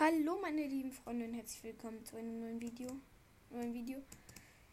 Hallo 0.00 0.38
meine 0.40 0.64
lieben 0.64 0.92
Freunde 0.92 1.24
und 1.24 1.34
herzlich 1.34 1.64
willkommen 1.64 2.04
zu 2.04 2.16
einem 2.16 2.38
neuen 2.38 2.60
Video. 2.60 2.88
Neuen 3.50 3.74
Video. 3.74 3.98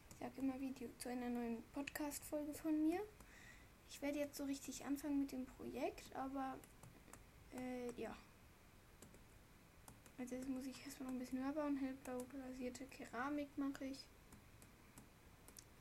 Ich 0.08 0.18
sage 0.20 0.34
immer 0.38 0.62
Video 0.62 0.88
zu 1.00 1.10
einer 1.10 1.30
neuen 1.30 1.64
Podcast-Folge 1.74 2.54
von 2.54 2.80
mir. 2.88 3.02
Ich 3.90 4.04
werde 4.04 4.20
jetzt 4.20 4.38
so 4.38 4.44
richtig 4.44 4.86
anfangen 4.86 5.22
mit 5.22 5.32
dem 5.32 5.48
Projekt, 5.48 6.16
aber 6.16 6.60
äh, 7.58 7.92
ja. 8.00 8.16
Als 10.20 10.32
erstes 10.32 10.48
muss 10.48 10.68
ich 10.68 10.86
erstmal 10.86 11.08
noch 11.08 11.16
ein 11.16 11.20
bisschen 11.20 11.44
höher 11.44 11.54
bauen. 11.54 11.78
Hellblau 11.78 12.24
glasierte 12.26 12.86
Keramik 12.86 13.50
mache 13.58 13.86
ich. 13.86 14.06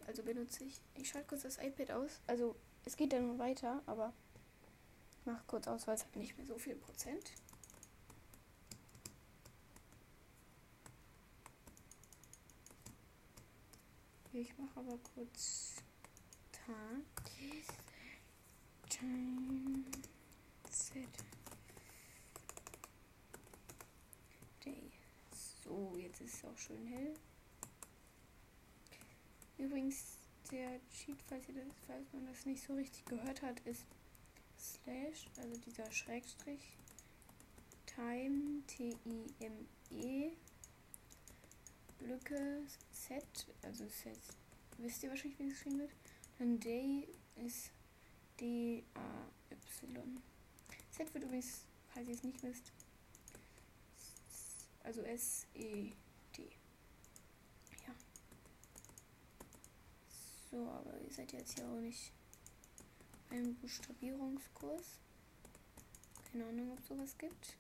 Also 0.06 0.22
benutze 0.22 0.64
ich. 0.64 0.80
Ich 0.94 1.10
schalte 1.10 1.28
kurz 1.28 1.42
das 1.42 1.58
iPad 1.58 1.90
aus. 1.90 2.22
Also 2.26 2.56
es 2.86 2.96
geht 2.96 3.12
dann 3.12 3.26
noch 3.26 3.38
weiter, 3.38 3.82
aber 3.84 4.14
ich 5.20 5.26
mache 5.26 5.44
kurz 5.46 5.68
aus, 5.68 5.86
weil 5.86 5.96
es 5.96 6.04
hat 6.06 6.16
nicht 6.16 6.34
mehr 6.38 6.46
so 6.46 6.56
viel 6.56 6.76
Prozent. 6.76 7.30
Ich 14.36 14.58
mache 14.58 14.80
aber 14.80 14.98
kurz 15.14 15.76
Tag. 16.50 17.30
Time 18.90 19.84
Set 20.68 21.06
Day. 24.64 24.90
So, 25.62 25.96
jetzt 25.96 26.20
ist 26.20 26.34
es 26.34 26.44
auch 26.44 26.58
schön 26.58 26.84
hell. 26.84 27.14
Übrigens, 29.56 30.18
der 30.50 30.80
Cheat, 30.90 31.22
falls, 31.28 31.48
ihr 31.48 31.54
das, 31.54 31.72
falls 31.86 32.12
man 32.12 32.26
das 32.26 32.44
nicht 32.44 32.64
so 32.64 32.74
richtig 32.74 33.04
gehört 33.04 33.40
hat, 33.40 33.60
ist 33.60 33.86
Slash, 34.58 35.28
also 35.36 35.60
dieser 35.60 35.88
Schrägstrich, 35.92 36.76
Time, 37.86 38.64
T-I-M-E, 38.66 40.32
Lücke 42.00 42.62
Z, 42.92 43.24
also 43.62 43.86
Z, 43.86 44.16
wisst 44.78 45.02
ihr 45.02 45.10
wahrscheinlich, 45.10 45.38
wie 45.38 45.48
es 45.48 45.54
geschrieben 45.54 45.78
wird. 45.78 45.92
Dann 46.38 46.60
Day 46.60 47.08
ist 47.36 47.70
D-A-Y. 48.40 48.84
Z 50.90 51.14
wird 51.14 51.24
übrigens, 51.24 51.64
falls 51.88 52.08
ihr 52.08 52.14
es 52.14 52.22
nicht 52.22 52.42
wisst, 52.42 52.72
also 54.82 55.02
S-E-D. 55.02 56.42
Ja. 57.86 57.94
So, 60.50 60.68
aber 60.68 61.00
ihr 61.00 61.10
seid 61.10 61.32
jetzt 61.32 61.58
hier 61.58 61.66
auch 61.68 61.80
nicht 61.80 62.12
beim 63.30 63.54
Buchstabierungskurs. 63.56 64.98
Keine 66.30 66.46
Ahnung, 66.46 66.72
ob 66.72 66.84
sowas 66.84 67.16
gibt. 67.16 67.56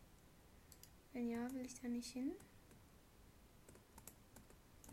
Wenn 1.12 1.30
ja, 1.30 1.52
will 1.54 1.64
ich 1.64 1.80
da 1.80 1.88
nicht 1.88 2.12
hin 2.12 2.32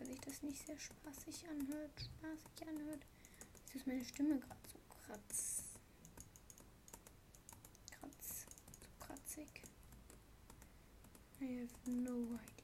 weil 0.01 0.07
sich 0.07 0.19
das 0.21 0.41
nicht 0.41 0.65
sehr 0.65 0.79
spaßig 0.79 1.47
anhört. 1.47 1.91
Spaßig 1.99 2.67
anhört. 2.67 3.05
Jetzt 3.53 3.75
ist 3.75 3.87
meine 3.87 4.03
Stimme 4.03 4.39
gerade 4.39 4.59
so 4.73 4.79
kratz. 4.89 5.63
Kratz. 7.91 8.45
So 8.81 9.05
kratzig. 9.05 9.47
I 11.39 11.61
have 11.61 11.91
no 11.91 12.39
idea. 12.39 12.63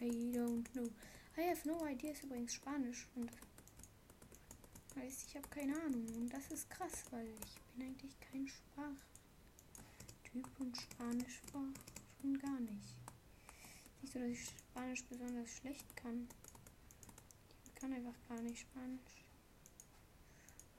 I 0.00 0.32
don't 0.36 0.68
know. 0.72 0.90
I 1.38 1.48
have 1.48 1.64
no 1.64 1.86
idea 1.86 2.10
ist 2.10 2.24
übrigens 2.24 2.54
Spanisch 2.54 3.06
und 3.14 3.30
heißt, 4.96 5.28
ich 5.28 5.36
habe 5.36 5.48
keine 5.48 5.80
Ahnung. 5.80 6.04
Und 6.16 6.28
das 6.28 6.50
ist 6.50 6.68
krass, 6.70 7.04
weil 7.12 7.28
ich 7.28 7.60
bin 7.76 7.86
eigentlich 7.86 8.18
kein 8.18 8.48
Sprachtyp 8.48 9.00
und 10.58 10.76
Spanisch 10.76 11.40
war 11.52 11.68
schon 12.20 12.36
gar 12.38 12.58
nicht. 12.58 13.01
Nicht 14.14 14.20
so, 14.20 14.28
dass 14.28 14.30
ich 14.30 14.58
Spanisch 14.58 15.04
besonders 15.04 15.50
schlecht 15.50 15.96
kann. 15.96 16.28
Ich 17.64 17.74
kann 17.74 17.92
einfach 17.94 18.14
gar 18.28 18.42
nicht 18.42 18.60
Spanisch. 18.60 19.24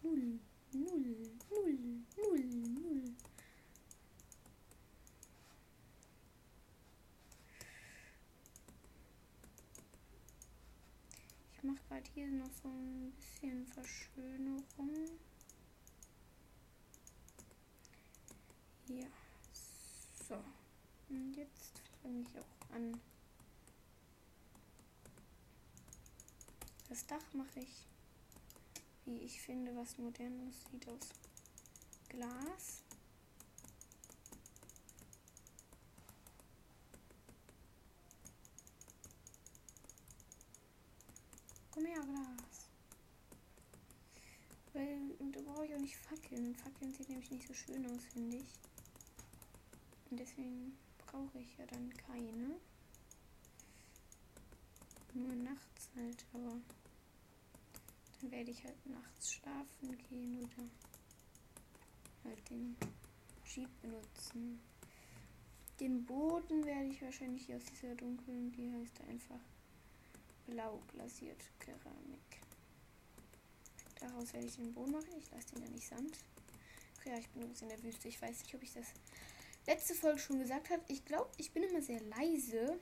Null, 0.04 0.40
null, 0.72 1.32
null, 1.50 1.80
null, 2.16 2.40
null. 2.40 3.16
Ich 11.54 11.64
mache 11.64 11.82
gerade 11.88 12.12
hier 12.14 12.28
noch 12.28 12.52
so 12.62 12.70
ein 12.70 13.14
bisschen 13.14 13.66
Verschönerung. 13.66 15.10
Ja, 18.90 19.08
so. 20.28 20.36
Und 21.10 21.36
jetzt 21.36 21.82
fange 22.04 22.22
ich 22.22 22.40
auch 22.40 22.76
an. 22.76 23.00
Das 26.94 27.08
Dach 27.08 27.34
mache 27.34 27.60
ich, 27.60 27.88
wie 29.06 29.18
ich 29.18 29.42
finde, 29.42 29.76
was 29.76 29.98
modern 29.98 30.48
aussieht, 30.48 30.88
aus 30.88 31.10
Glas. 32.08 32.84
Komm 41.72 41.86
her, 41.86 42.00
Glas. 42.04 42.70
Weil, 44.74 45.16
da 45.32 45.42
brauche 45.42 45.66
ich 45.66 45.74
auch 45.74 45.80
nicht 45.80 45.98
Fackeln. 45.98 46.54
Fackeln 46.54 46.94
sieht 46.94 47.10
nämlich 47.10 47.32
nicht 47.32 47.48
so 47.48 47.56
schön 47.56 47.88
aus, 47.88 48.04
finde 48.14 48.38
ich. 48.38 48.54
Und 50.12 50.20
deswegen 50.20 50.78
brauche 51.08 51.40
ich 51.40 51.58
ja 51.58 51.66
dann 51.66 51.92
keine. 51.98 52.60
Nur 55.16 55.34
nachts 55.34 55.90
halt, 55.96 56.24
aber 56.34 56.62
dann 58.24 58.32
werde 58.32 58.52
ich 58.52 58.64
halt 58.64 58.86
nachts 58.86 59.34
schlafen 59.34 59.98
gehen 60.10 60.38
oder 60.38 60.70
halt 62.24 62.50
den 62.50 62.78
Jeep 63.46 63.70
benutzen. 63.82 64.62
Den 65.80 66.06
Boden 66.06 66.66
werde 66.66 66.86
ich 66.86 67.02
wahrscheinlich 67.02 67.54
aus 67.54 67.64
dieser 67.66 67.96
dunklen, 67.96 68.52
die 68.52 68.72
heißt 68.72 69.02
einfach 69.10 69.40
blau 70.46 70.82
glasiert 70.88 71.42
Keramik. 71.60 72.42
Daraus 74.00 74.34
werde 74.34 74.48
ich 74.48 74.56
den 74.56 74.74
Boden 74.74 74.92
machen. 74.92 75.14
Ich 75.18 75.30
lasse 75.32 75.56
den 75.56 75.64
ja 75.64 75.70
nicht 75.70 75.88
Sand. 75.88 76.18
Ja, 77.06 77.18
ich 77.18 77.28
bin 77.30 77.42
übrigens 77.42 77.62
in 77.62 77.70
der 77.70 77.84
Wüste. 77.84 78.08
Ich 78.08 78.22
weiß 78.22 78.44
nicht, 78.44 78.56
ob 78.56 78.64
ich 78.64 78.74
das 78.74 78.86
letzte 79.66 79.96
Folge 79.96 80.20
schon 80.20 80.40
gesagt 80.40 80.70
habe. 80.70 80.84
Ich 80.88 81.04
glaube, 81.04 81.30
ich 81.38 81.52
bin 81.52 81.64
immer 81.64 81.82
sehr 81.82 82.02
leise. 82.02 82.80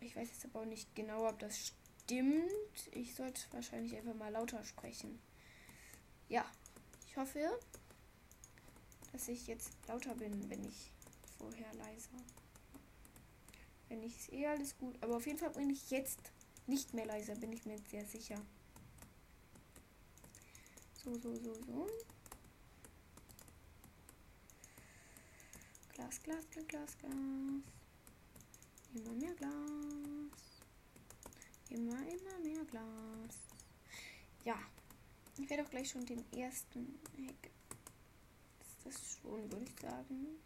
Ich 0.00 0.14
weiß 0.14 0.28
jetzt 0.28 0.44
aber 0.44 0.60
auch 0.60 0.66
nicht 0.66 0.94
genau, 0.94 1.28
ob 1.28 1.38
das 1.38 1.58
stimmt. 1.58 1.83
Ich 2.10 3.14
sollte 3.14 3.40
wahrscheinlich 3.52 3.96
einfach 3.96 4.14
mal 4.14 4.30
lauter 4.30 4.62
sprechen. 4.62 5.18
Ja, 6.28 6.44
ich 7.06 7.16
hoffe, 7.16 7.58
dass 9.12 9.28
ich 9.28 9.46
jetzt 9.46 9.70
lauter 9.88 10.14
bin, 10.14 10.50
wenn 10.50 10.64
ich 10.64 10.92
vorher 11.38 11.72
leiser. 11.74 12.10
Wenn 13.88 14.02
ich 14.02 14.18
es 14.18 14.32
eh 14.32 14.46
alles 14.46 14.76
gut. 14.76 15.02
Aber 15.02 15.16
auf 15.16 15.26
jeden 15.26 15.38
Fall 15.38 15.50
bin 15.50 15.70
ich 15.70 15.90
jetzt 15.90 16.20
nicht 16.66 16.92
mehr 16.92 17.06
leiser, 17.06 17.36
bin 17.36 17.52
ich 17.52 17.64
mir 17.64 17.78
sehr 17.90 18.04
sicher. 18.04 18.40
So, 21.02 21.14
so, 21.14 21.34
so, 21.36 21.54
so. 21.54 21.86
Glas, 25.94 26.22
Glas, 26.22 26.50
Glas, 26.50 26.66
Glas, 26.66 26.98
Glas. 26.98 27.12
Immer 28.94 29.12
mehr 29.12 29.34
Glas. 29.34 30.53
Immer, 31.74 31.98
immer 32.06 32.38
mehr 32.40 32.64
Glas. 32.66 33.36
Ja. 34.44 34.56
Ich 35.36 35.50
werde 35.50 35.64
auch 35.64 35.70
gleich 35.70 35.90
schon 35.90 36.06
den 36.06 36.24
ersten 36.32 37.00
Heck. 37.16 37.50
Das 38.84 38.94
ist 38.94 39.18
schon, 39.18 39.50
würde 39.50 39.64
ich 39.64 39.80
sagen. 39.80 40.38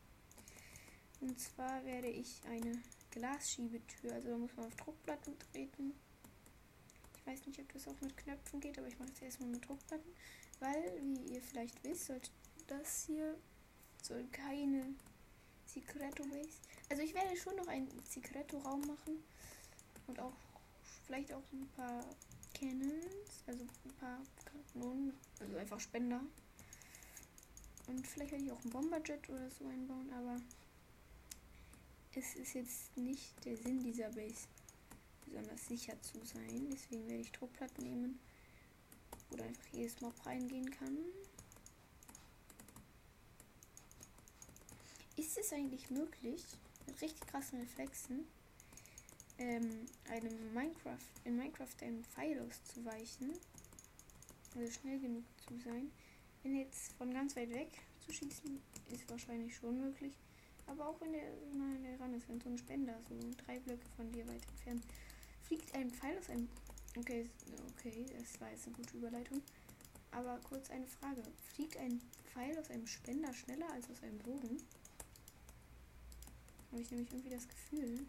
Und 1.20 1.38
zwar 1.38 1.84
werde 1.84 2.08
ich 2.08 2.40
eine 2.48 2.80
Glasschiebetür, 3.10 4.14
also 4.14 4.30
da 4.30 4.38
muss 4.38 4.56
man 4.56 4.66
auf 4.66 4.76
Druckplatten 4.76 5.36
treten. 5.52 5.92
Ich 7.19 7.26
weiß 7.26 7.46
nicht, 7.46 7.60
ob 7.60 7.70
das 7.74 7.86
auch 7.88 8.00
mit 8.00 8.16
Knöpfen 8.16 8.60
geht, 8.60 8.78
aber 8.78 8.88
ich 8.88 8.98
mache 8.98 9.12
es 9.12 9.20
erstmal 9.20 9.50
mit 9.50 9.69
Druckplatten. 9.69 10.10
Weil, 10.60 10.98
wie 11.02 11.34
ihr 11.34 11.42
vielleicht 11.42 11.84
wisst, 11.84 12.06
sollte 12.06 12.31
das 12.69 13.04
hier 13.04 13.36
soll 14.02 14.24
keine 14.32 14.94
Secreto 15.66 16.24
Base. 16.24 16.58
Also 16.88 17.02
ich 17.02 17.12
werde 17.12 17.36
schon 17.36 17.56
noch 17.56 17.66
einen 17.66 17.88
Secreto-Raum 18.04 18.81
machen. 18.86 19.22
Und 20.06 20.19
auch 20.20 20.32
vielleicht 21.08 21.32
auch 21.32 21.52
ein 21.52 21.66
paar 21.75 22.05
Cannons. 22.55 23.43
Also 23.46 23.64
ein 23.64 23.94
paar 23.99 24.20
Kanonen. 24.72 25.14
Also 25.40 25.56
einfach 25.56 25.81
Spender. 25.81 26.20
Und 27.87 28.06
vielleicht 28.06 28.32
werde 28.32 28.44
ich 28.44 28.52
auch 28.52 28.62
ein 28.64 28.70
Bomberjet 28.70 29.28
oder 29.31 29.50
so 29.50 29.66
einbauen, 29.66 30.12
aber 30.12 30.37
es 32.14 32.34
ist 32.34 32.52
jetzt 32.52 32.94
nicht 32.99 33.43
der 33.46 33.56
Sinn 33.56 33.82
dieser 33.82 34.10
Base, 34.10 34.46
besonders 35.25 35.66
sicher 35.66 35.99
zu 36.02 36.22
sein. 36.22 36.69
Deswegen 36.70 37.08
werde 37.08 37.22
ich 37.22 37.32
Druckplatten 37.32 37.84
nehmen, 37.84 38.20
wo 39.31 39.37
da 39.37 39.44
einfach 39.44 39.66
jedes 39.72 39.99
Mob 40.02 40.14
reingehen 40.26 40.70
kann. 40.70 40.99
Ist 45.16 45.38
es 45.38 45.52
eigentlich 45.55 45.88
möglich, 45.88 46.44
mit 46.87 47.00
richtig 47.00 47.26
krassen 47.26 47.60
Reflexen 47.60 48.26
ähm, 49.38 49.87
einem 50.11 50.55
Minecraft, 50.55 50.99
in 51.25 51.37
Minecraft 51.37 51.82
einem 51.82 52.05
Pfeil 52.05 52.40
auszuweichen. 52.40 53.32
Also 54.56 54.73
schnell 54.73 54.99
genug 54.99 55.25
zu 55.46 55.56
sein. 55.58 55.90
Wenn 56.43 56.56
jetzt 56.56 56.93
von 56.93 57.12
ganz 57.12 57.37
weit 57.37 57.50
weg 57.50 57.70
zu 58.00 58.12
schießen, 58.12 58.61
ist 58.93 59.08
wahrscheinlich 59.11 59.55
schon 59.56 59.81
möglich. 59.81 60.14
Aber 60.67 60.88
auch 60.88 61.00
wenn 61.00 61.12
der 61.12 61.35
so 61.37 61.56
nah 61.56 61.96
ran 61.99 62.14
ist, 62.14 62.29
wenn 62.29 62.40
so 62.40 62.49
ein 62.49 62.58
Spender 62.58 62.94
so 63.08 63.14
drei 63.44 63.58
Blöcke 63.61 63.88
von 63.96 64.11
dir 64.12 64.26
weit 64.29 64.46
entfernt 64.49 64.85
fliegt 65.49 65.75
ein 65.75 65.91
Pfeil 65.91 66.19
aus 66.19 66.29
einem. 66.29 66.49
Okay, 66.96 67.29
okay, 67.70 68.05
das 68.19 68.38
war 68.41 68.50
jetzt 68.50 68.67
eine 68.67 68.76
gute 68.76 68.99
Überleitung. 68.99 69.41
Aber 70.11 70.38
kurz 70.46 70.70
eine 70.70 70.87
Frage. 70.87 71.23
Fliegt 71.55 71.76
ein 71.79 72.00
Pfeil 72.26 72.58
aus 72.58 72.70
einem 72.70 72.87
Spender 72.87 73.32
schneller 73.32 73.70
als 73.73 73.88
aus 73.91 74.02
einem 74.02 74.19
Bogen? 74.19 74.62
Habe 76.70 76.82
ich 76.82 76.91
nämlich 76.91 77.11
irgendwie 77.11 77.31
das 77.31 77.49
Gefühl. 77.49 78.06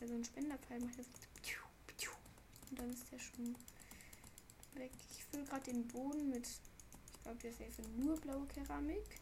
Also 0.00 0.14
ein 0.14 0.24
Spenderpfeil 0.24 0.80
macht 0.80 0.98
das. 0.98 1.06
Und 2.70 2.78
dann 2.78 2.90
ist 2.90 3.10
der 3.10 3.18
schon 3.18 3.56
weg. 4.74 4.92
Ich 5.10 5.24
fülle 5.24 5.44
gerade 5.44 5.72
den 5.72 5.86
Boden 5.88 6.30
mit. 6.30 6.46
Ich 6.46 7.22
glaube, 7.22 7.38
der 7.38 7.50
ist 7.50 7.78
nur 7.96 8.16
blaue 8.20 8.46
Keramik. 8.46 9.20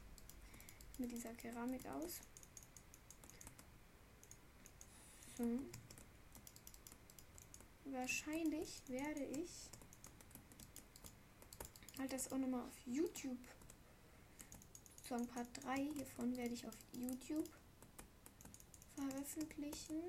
Mit 0.99 1.11
dieser 1.11 1.33
Keramik 1.35 1.87
aus. 1.87 2.21
So. 5.37 5.61
Wahrscheinlich 7.87 8.83
werde 8.89 9.25
ich 9.25 9.51
halt 11.99 12.13
das 12.13 12.31
auch 12.31 12.39
nochmal 12.39 12.67
auf 12.67 12.79
YouTube. 12.85 13.39
Sozusagen 14.97 15.27
Part 15.29 15.65
3 15.65 15.89
hiervon 15.95 16.37
werde 16.37 16.53
ich 16.53 16.67
auf 16.67 16.75
YouTube 16.93 17.49
veröffentlichen. 18.95 20.03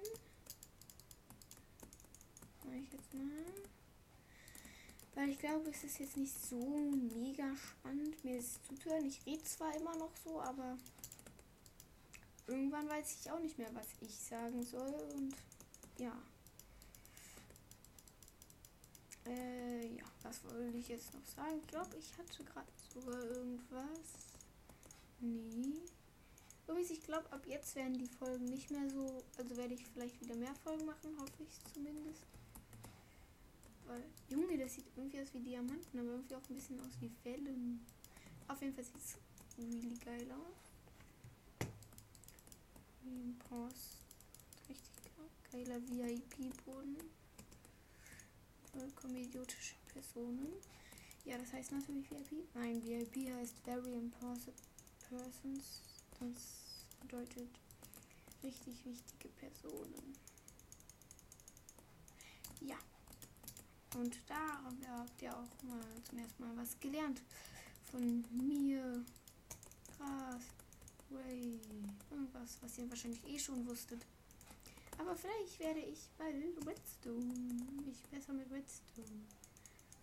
Mach 2.66 2.74
ich 2.74 2.92
jetzt 2.92 3.14
mal. 3.14 3.26
Weil 5.16 5.30
ich 5.30 5.40
glaube, 5.40 5.70
es 5.70 5.84
ist 5.84 6.00
jetzt 6.00 6.18
nicht 6.18 6.34
so 6.34 6.92
mega 7.16 7.56
spannend, 7.56 8.24
mir 8.24 8.38
das 8.38 8.62
zuzuhören. 8.64 9.06
Ich 9.06 9.26
rede 9.26 9.44
zwar 9.44 9.76
immer 9.76 9.96
noch 9.98 10.16
so, 10.24 10.40
aber 10.40 10.78
irgendwann 12.48 12.88
weiß 12.88 13.18
ich 13.20 13.32
auch 13.32 13.40
nicht 13.40 13.58
mehr, 13.58 13.74
was 13.74 13.88
ich 14.02 14.16
sagen 14.18 14.64
soll. 14.64 14.94
Und 15.16 15.36
ja. 15.98 16.14
Äh, 19.26 19.88
ja, 19.88 20.06
was 20.24 20.44
wollte 20.46 20.78
ich 20.78 20.88
jetzt 20.88 21.14
noch 21.14 21.26
sagen? 21.26 21.60
Ich 21.60 21.68
glaube, 21.68 21.98
ich 21.98 22.18
hatte 22.18 22.44
gerade 22.44 22.72
sogar 22.94 23.22
irgendwas. 23.22 24.30
Nee. 25.20 25.82
Übrigens, 26.68 26.92
ich 26.92 27.04
glaube, 27.04 27.32
ab 27.32 27.46
jetzt 27.46 27.76
werden 27.76 27.98
die 27.98 28.08
Folgen 28.08 28.46
nicht 28.46 28.72
mehr 28.72 28.90
so. 28.90 29.24
Also 29.38 29.58
werde 29.58 29.74
ich 29.74 29.86
vielleicht 29.88 30.22
wieder 30.22 30.36
mehr 30.36 30.56
Folgen 30.64 30.86
machen, 30.86 31.20
hoffe 31.20 31.44
ich 31.44 31.74
zumindest. 31.74 32.26
Weil, 33.90 34.04
Junge, 34.30 34.56
das 34.56 34.76
sieht 34.76 34.86
irgendwie 34.96 35.20
aus 35.20 35.34
wie 35.34 35.40
Diamanten, 35.40 36.00
aber 36.00 36.10
irgendwie 36.10 36.36
auch 36.36 36.48
ein 36.48 36.54
bisschen 36.54 36.80
aus 36.80 37.02
wie 37.02 37.12
Wellen. 37.24 37.84
Auf 38.48 38.62
jeden 38.62 38.76
Fall 38.76 38.84
sieht 38.84 38.98
es 38.98 39.18
really 39.58 39.98
geil 40.06 40.32
aus. 40.32 40.70
Post. 43.50 43.98
Richtig 44.70 45.12
geiler 45.52 45.82
VIP-Boden. 45.82 46.98
Vollkommen 48.72 49.16
idiotische 49.16 49.74
Personen. 49.92 50.54
Ja, 51.26 51.40
das 51.40 51.52
heißt 51.52 51.72
natürlich 51.72 52.12
VIP. 52.12 52.48
Nein, 52.54 52.84
VIP 52.84 53.34
heißt 53.34 53.56
Very 53.66 53.96
Important 53.96 54.54
Persons. 55.10 55.82
Das 56.20 56.86
bedeutet 57.02 57.50
richtig 58.44 58.86
wichtige 58.86 59.30
Personen. 59.30 60.16
Ja. 62.62 62.78
Und 64.00 64.18
da 64.28 64.64
habt 64.98 65.22
ihr 65.22 65.36
auch 65.36 65.64
mal 65.64 65.84
zum 66.04 66.20
ersten 66.20 66.44
Mal 66.44 66.56
was 66.56 66.80
gelernt. 66.80 67.22
Von 67.92 68.24
mir. 68.32 69.04
Krass. 69.98 70.44
Ray. 71.12 71.60
Irgendwas, 72.10 72.58
was 72.62 72.78
ihr 72.78 72.90
wahrscheinlich 72.90 73.22
eh 73.28 73.38
schon 73.38 73.68
wusstet. 73.68 74.06
Aber 74.98 75.16
vielleicht 75.16 75.60
werde 75.60 75.82
ich 75.82 76.10
bald 76.18 76.36
Redstone. 76.66 77.26
Mich 77.86 78.02
besser 78.04 78.32
mit 78.34 78.50
Redstone. 78.50 79.26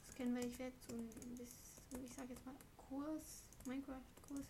Das 0.07 0.15
kennen 0.15 0.35
wir. 0.35 0.45
Ich 0.45 0.59
werde 0.59 0.77
so 0.89 0.95
ein 0.95 1.37
bisschen, 1.37 2.05
ich 2.05 2.15
sag 2.15 2.29
jetzt 2.29 2.45
mal, 2.45 2.55
Kurs, 2.77 3.45
Minecraft-Kurs, 3.65 4.47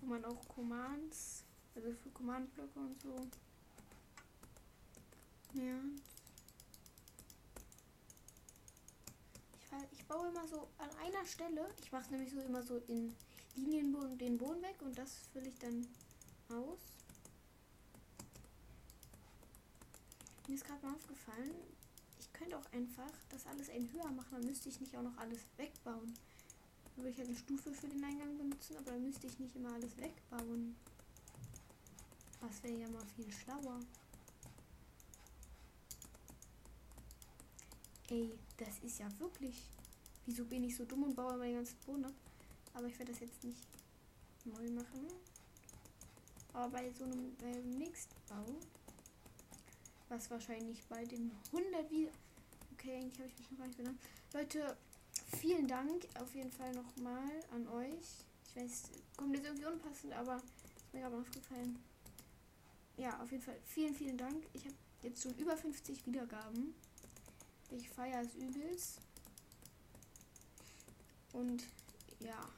wo 0.00 0.06
man 0.06 0.24
auch 0.24 0.48
Commands, 0.48 1.44
also 1.74 1.92
für 1.92 2.10
Command-Blöcke 2.10 2.78
und 2.80 3.02
so. 3.02 3.28
Ja, 5.54 5.80
ich 9.92 10.04
baue 10.06 10.28
immer 10.28 10.46
so 10.46 10.68
an 10.78 10.90
einer 11.04 11.24
Stelle. 11.26 11.68
Ich 11.82 11.92
mache 11.92 12.10
nämlich 12.10 12.32
so 12.32 12.40
immer 12.40 12.62
so 12.62 12.76
in 12.88 13.14
Linienboden 13.54 14.18
den 14.18 14.38
Boden 14.38 14.62
weg 14.62 14.76
und 14.82 14.96
das 14.96 15.18
fülle 15.32 15.48
ich 15.48 15.58
dann 15.58 15.86
aus. 16.50 16.78
Mir 20.48 20.54
ist 20.54 20.64
gerade 20.64 20.86
mal 20.86 20.94
aufgefallen, 20.94 21.54
ich 22.20 22.32
könnte 22.32 22.56
auch 22.56 22.72
einfach 22.72 23.10
das 23.30 23.46
alles 23.46 23.68
ein 23.70 23.90
höher 23.92 24.10
machen, 24.12 24.28
dann 24.30 24.46
müsste 24.46 24.68
ich 24.68 24.80
nicht 24.80 24.96
auch 24.96 25.02
noch 25.02 25.16
alles 25.16 25.40
wegbauen. 25.56 26.14
Dann 26.84 27.04
würde 27.04 27.10
ich 27.10 27.18
halt 27.18 27.28
eine 27.28 27.36
Stufe 27.36 27.72
für 27.72 27.88
den 27.88 28.04
Eingang 28.04 28.38
benutzen, 28.38 28.76
aber 28.76 28.92
dann 28.92 29.02
müsste 29.02 29.26
ich 29.26 29.38
nicht 29.38 29.56
immer 29.56 29.72
alles 29.74 29.96
wegbauen. 29.96 30.76
Das 32.40 32.62
wäre 32.62 32.78
ja 32.78 32.88
mal 32.88 33.04
viel 33.16 33.32
schlauer. 33.32 33.80
Ey, 38.08 38.38
das 38.56 38.78
ist 38.84 38.98
ja 39.00 39.06
wirklich. 39.18 39.68
Wieso 40.26 40.44
bin 40.44 40.64
ich 40.64 40.76
so 40.76 40.84
dumm 40.84 41.04
und 41.04 41.16
baue 41.16 41.36
meinen 41.36 41.54
ganzen 41.54 41.78
Boden 41.86 42.04
ab? 42.04 42.14
Aber 42.74 42.86
ich 42.86 42.98
werde 42.98 43.12
das 43.12 43.20
jetzt 43.20 43.42
nicht 43.42 43.66
neu 44.44 44.70
machen. 44.70 45.06
Aber 46.52 46.70
bei 46.70 46.90
so 46.92 47.04
einem 47.04 47.36
äh, 47.42 47.60
nächsten 47.76 48.14
Bau, 48.28 48.46
was 50.08 50.30
wahrscheinlich 50.30 50.84
bei 50.88 51.04
den 51.04 51.32
100 51.52 51.90
wieder. 51.90 52.12
Okay, 52.72 52.96
eigentlich 52.96 53.18
habe 53.18 53.28
ich 53.28 53.38
mich 53.38 53.50
noch 53.50 53.58
gar 53.58 53.66
nicht 53.66 53.76
benannt. 53.76 54.00
Leute, 54.32 54.76
vielen 55.38 55.66
Dank 55.66 56.06
auf 56.20 56.34
jeden 56.34 56.52
Fall 56.52 56.72
nochmal 56.72 57.30
an 57.50 57.66
euch. 57.68 58.24
Ich 58.48 58.56
weiß, 58.56 58.82
kommt 59.16 59.34
jetzt 59.34 59.46
irgendwie 59.46 59.66
unpassend, 59.66 60.12
aber 60.12 60.36
ist 60.36 60.94
mir 60.94 61.00
gerade 61.00 61.16
aufgefallen. 61.16 61.78
Ja, 62.96 63.20
auf 63.20 63.30
jeden 63.32 63.42
Fall 63.42 63.58
vielen, 63.64 63.94
vielen 63.94 64.16
Dank. 64.16 64.46
Ich 64.52 64.64
habe 64.64 64.76
jetzt 65.02 65.22
schon 65.22 65.34
über 65.34 65.56
50 65.56 66.06
Wiedergaben. 66.06 66.74
Ich 67.70 67.88
feiere 67.88 68.22
es 68.22 68.34
übelst. 68.34 69.00
Und 71.32 71.64
ja. 72.20 72.48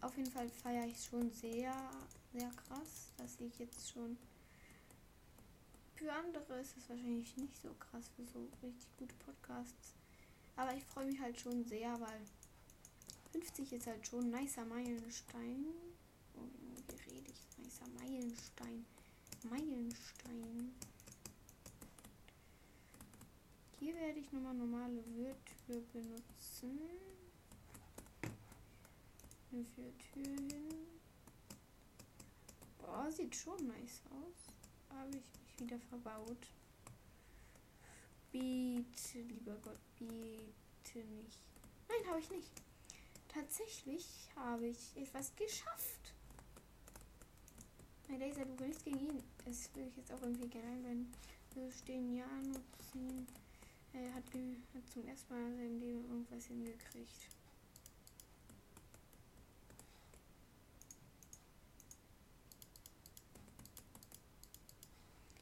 Auf 0.00 0.16
jeden 0.16 0.30
Fall 0.30 0.48
feiere 0.48 0.86
ich 0.86 1.04
schon 1.04 1.30
sehr, 1.30 1.74
sehr 2.32 2.50
krass, 2.50 3.12
dass 3.16 3.40
ich 3.40 3.58
jetzt 3.58 3.90
schon. 3.90 4.16
Für 5.94 6.12
andere 6.12 6.60
ist 6.60 6.76
es 6.76 6.88
wahrscheinlich 6.88 7.36
nicht 7.36 7.56
so 7.62 7.72
krass 7.74 8.10
für 8.16 8.24
so 8.26 8.48
richtig 8.62 8.96
gute 8.96 9.14
Podcasts. 9.16 9.94
Aber 10.56 10.74
ich 10.74 10.84
freue 10.84 11.06
mich 11.06 11.20
halt 11.20 11.40
schon 11.40 11.64
sehr, 11.64 11.98
weil 12.00 12.20
50 13.32 13.72
ist 13.72 13.86
halt 13.86 14.06
schon 14.06 14.32
ein 14.32 14.42
nicer 14.42 14.64
Meilenstein. 14.64 15.66
Oh, 16.34 16.48
wie 16.88 17.14
rede 17.14 17.30
ich? 17.30 17.58
Nicer 17.58 17.88
Meilenstein. 17.88 18.84
Meilenstein. 19.48 20.74
Hier 23.82 23.96
werde 23.96 24.20
ich 24.20 24.30
nochmal 24.30 24.54
normale 24.54 25.04
Würtür 25.06 25.82
benutzen. 25.92 26.78
Für 29.50 29.98
Tür 29.98 30.36
hin. 30.36 30.86
Boah, 32.78 33.10
sieht 33.10 33.34
schon 33.34 33.66
nice 33.66 34.02
aus. 34.08 34.54
Habe 34.96 35.10
ich 35.10 35.24
mich 35.40 35.58
wieder 35.58 35.80
verbaut. 35.80 36.46
Bitte, 38.30 39.22
lieber 39.22 39.56
Gott, 39.56 39.80
bitte 39.98 41.04
nicht. 41.04 41.40
Nein, 41.88 42.08
habe 42.08 42.20
ich 42.20 42.30
nicht. 42.30 42.52
Tatsächlich 43.26 44.30
habe 44.36 44.68
ich 44.68 44.96
etwas 44.96 45.34
geschafft. 45.34 46.14
Mein 48.06 48.20
Laser, 48.20 48.44
du 48.44 48.64
nichts 48.64 48.84
gegen 48.84 49.00
ihn. 49.00 49.24
Das 49.44 49.74
will 49.74 49.88
ich 49.88 49.96
jetzt 49.96 50.12
auch 50.12 50.22
irgendwie 50.22 50.46
gerne 50.46 50.84
wenn 50.84 51.12
Wir 51.54 51.72
stehen 51.72 52.14
ja 52.14 52.28
nur 52.44 52.62
ziehen. 52.92 53.26
Er 53.94 54.14
hat, 54.14 54.24
hat 54.24 54.90
zum 54.90 55.06
ersten 55.06 55.34
Mal 55.34 55.46
in 55.46 55.56
seinem 55.56 55.80
Leben 55.80 56.04
irgendwas 56.04 56.46
hingekriegt. 56.46 57.28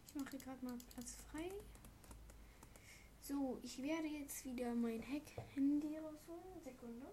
Ich 0.06 0.14
mache 0.16 0.36
gerade 0.38 0.64
mal 0.64 0.76
Platz 0.92 1.14
frei. 1.30 1.50
So, 3.20 3.60
ich 3.62 3.80
werde 3.80 4.08
jetzt 4.08 4.44
wieder 4.44 4.74
mein 4.74 5.00
Hack-Handy 5.00 5.98
rausholen. 5.98 6.60
Sekunde. 6.64 7.06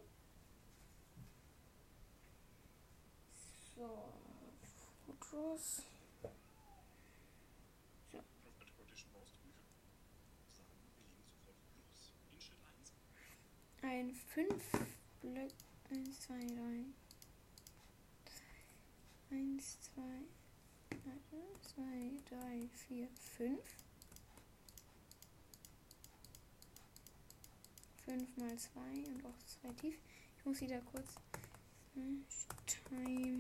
So, 3.76 4.12
groß. 5.20 5.84
Ein 13.90 14.14
5 14.14 14.54
Blöcke. 15.22 15.54
1, 15.90 16.20
2, 16.20 16.34
3. 16.34 16.86
1, 19.32 19.80
2, 19.80 20.02
2, 21.62 22.12
3, 22.30 22.70
4, 22.90 23.08
5. 23.38 23.60
5 28.06 28.38
mal 28.38 28.58
2 28.58 28.80
und 29.08 29.26
auch 29.26 29.40
2 29.62 29.70
tief. 29.80 29.96
Ich 30.38 30.46
muss 30.46 30.60
wieder 30.60 30.82
kurz. 30.82 31.16
Time. 32.90 33.38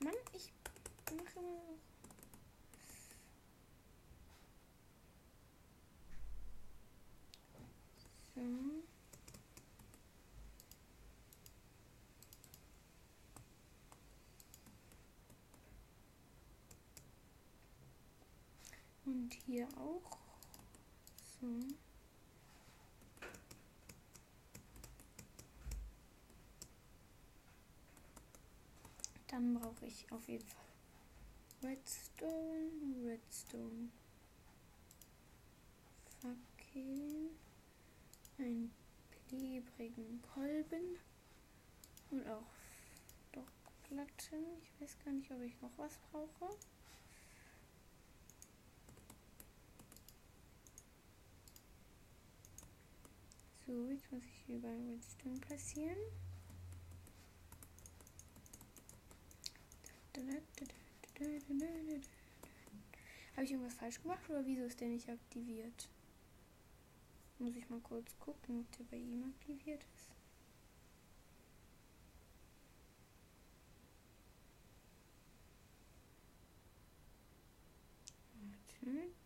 Mann, 0.00 0.14
ich 0.34 0.52
mache 1.16 1.38
immer 1.38 1.52
noch. 1.54 1.78
So. 8.38 8.44
Und 19.28 19.34
hier 19.44 19.68
auch. 19.76 20.18
So. 21.38 21.46
Dann 29.26 29.52
brauche 29.52 29.84
ich 29.84 30.10
auf 30.10 30.26
jeden 30.28 30.46
Fall 30.46 30.64
Redstone, 31.62 32.70
Redstone, 33.04 33.90
Fackel, 36.22 37.28
einen 38.38 38.72
klebrigen 39.28 40.22
Kolben 40.22 40.96
und 42.12 42.26
auch 42.28 42.46
Stockplatten. 43.28 44.62
Ich 44.62 44.80
weiß 44.80 44.96
gar 45.04 45.12
nicht, 45.12 45.30
ob 45.30 45.42
ich 45.42 45.60
noch 45.60 45.76
was 45.76 45.98
brauche. 46.10 46.56
So, 53.68 53.86
jetzt 53.90 54.10
muss 54.10 54.22
ich 54.24 54.48
überall 54.48 54.80
Redstone 54.88 55.38
platzieren. 55.40 55.98
Habe 63.36 63.44
ich 63.44 63.50
irgendwas 63.52 63.74
falsch 63.74 64.00
gemacht 64.00 64.30
oder 64.30 64.46
wieso 64.46 64.62
ist 64.62 64.80
der 64.80 64.88
nicht 64.88 65.06
aktiviert? 65.10 65.86
Muss 67.38 67.56
ich 67.56 67.68
mal 67.68 67.80
kurz 67.80 68.18
gucken, 68.18 68.60
ob 68.60 68.78
der 68.78 68.84
bei 68.84 68.96
ihm 68.96 69.22
aktiviert 69.24 69.84
ist. 69.94 70.08
Wartet. 78.40 79.17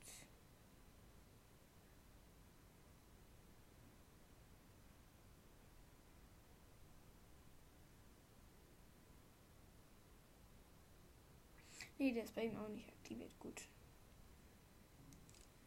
Nee, 12.02 12.10
der 12.10 12.24
ist 12.24 12.34
bei 12.34 12.46
ihm 12.46 12.56
auch 12.56 12.68
nicht 12.68 12.88
aktiviert. 12.88 13.30
Gut. 13.38 13.62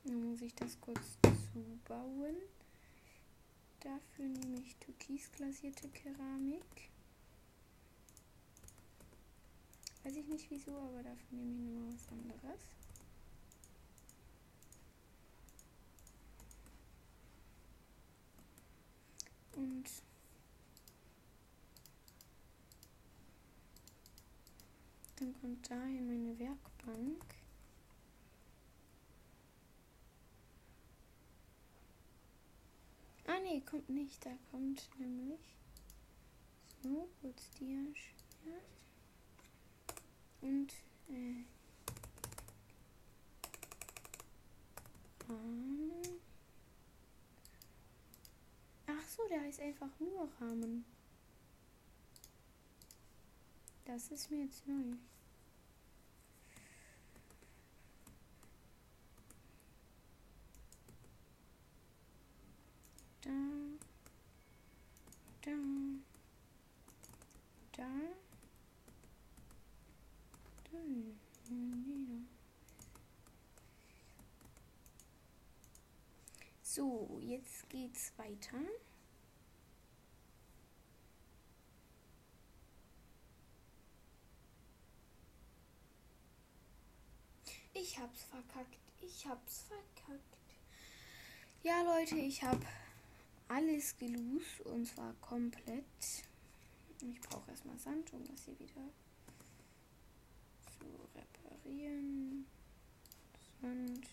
Dann 0.04 0.22
muss 0.32 0.42
ich 0.42 0.54
das 0.54 0.78
kurz 0.82 1.18
zubauen. 1.54 2.36
Dafür 3.80 4.26
nehme 4.26 4.60
ich 4.60 4.76
türkisglasierte 4.76 5.88
Keramik. 5.88 6.90
Weiß 10.04 10.14
ich 10.18 10.28
nicht 10.28 10.52
wieso, 10.52 10.76
aber 10.76 11.04
dafür 11.04 11.38
nehme 11.38 11.54
ich 11.54 11.62
nochmal 11.62 11.94
was 11.94 12.08
anderes. 12.10 12.62
Und 19.54 19.90
Dann 25.26 25.42
kommt 25.42 25.72
dahin 25.72 26.06
meine 26.06 26.38
Werkbank. 26.38 27.26
Ah 33.26 33.40
nee, 33.42 33.60
kommt 33.62 33.90
nicht. 33.90 34.24
Da 34.24 34.30
kommt 34.52 34.88
nämlich 35.00 35.40
so 36.84 37.10
kurz 37.20 37.50
Diaschwert 37.60 38.70
und 40.42 40.72
äh, 41.10 41.44
Rahmen. 45.28 46.22
Ach 48.86 49.08
so, 49.08 49.28
der 49.28 49.42
heißt 49.42 49.60
einfach 49.60 50.00
nur 50.00 50.30
Rahmen. 50.40 50.86
Das 53.86 54.10
ist 54.10 54.30
mir 54.30 54.44
jetzt 54.44 54.68
neu. 54.68 54.98
Da. 63.26 63.32
Da. 65.42 65.52
Da. 67.72 67.90
Da. 70.72 70.78
So, 76.62 77.20
jetzt 77.22 77.70
geht's 77.70 78.12
weiter. 78.18 78.60
Ich 87.74 87.98
hab's 88.00 88.24
verkackt. 88.26 88.78
Ich 89.02 89.26
hab's 89.26 89.64
verkackt. 89.64 90.38
Ja, 91.64 91.82
Leute, 91.82 92.18
ich 92.18 92.44
hab 92.44 92.60
alles 93.48 93.96
gelost 93.98 94.62
und 94.66 94.86
zwar 94.86 95.14
komplett. 95.22 95.84
Ich 97.02 97.20
brauche 97.22 97.50
erstmal 97.52 97.78
Sand, 97.78 98.12
um 98.14 98.24
das 98.26 98.46
hier 98.46 98.58
wieder 98.60 98.90
zu 100.80 100.86
reparieren. 101.16 102.46
Sand. 103.62 104.08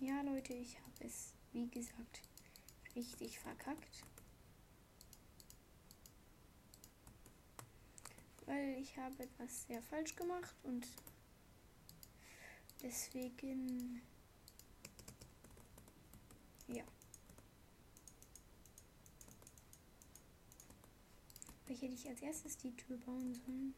Ja, 0.00 0.22
Leute, 0.22 0.54
ich 0.54 0.78
habe 0.80 1.04
es, 1.04 1.34
wie 1.52 1.68
gesagt, 1.68 2.22
richtig 2.98 3.38
verkackt. 3.38 4.02
Weil 8.46 8.78
ich 8.80 8.96
habe 8.96 9.22
etwas 9.22 9.66
sehr 9.66 9.80
falsch 9.82 10.16
gemacht 10.16 10.54
und 10.64 10.84
deswegen 12.82 14.02
ja. 16.66 16.82
Welche 21.66 21.86
hätte 21.86 21.94
ich 21.94 22.08
als 22.08 22.20
erstes 22.22 22.56
die 22.56 22.74
Tür 22.74 22.96
bauen 22.96 23.34
sollen? 23.34 23.74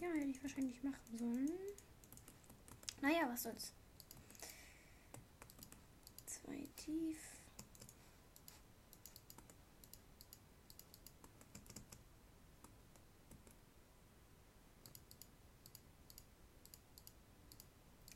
Ja, 0.00 0.08
hätte 0.08 0.30
ich 0.30 0.42
wahrscheinlich 0.42 0.82
machen 0.82 1.16
sollen. 1.16 1.50
Naja, 3.04 3.28
was 3.28 3.42
soll's. 3.42 3.74
Zwei 6.24 6.66
tief. 6.74 7.18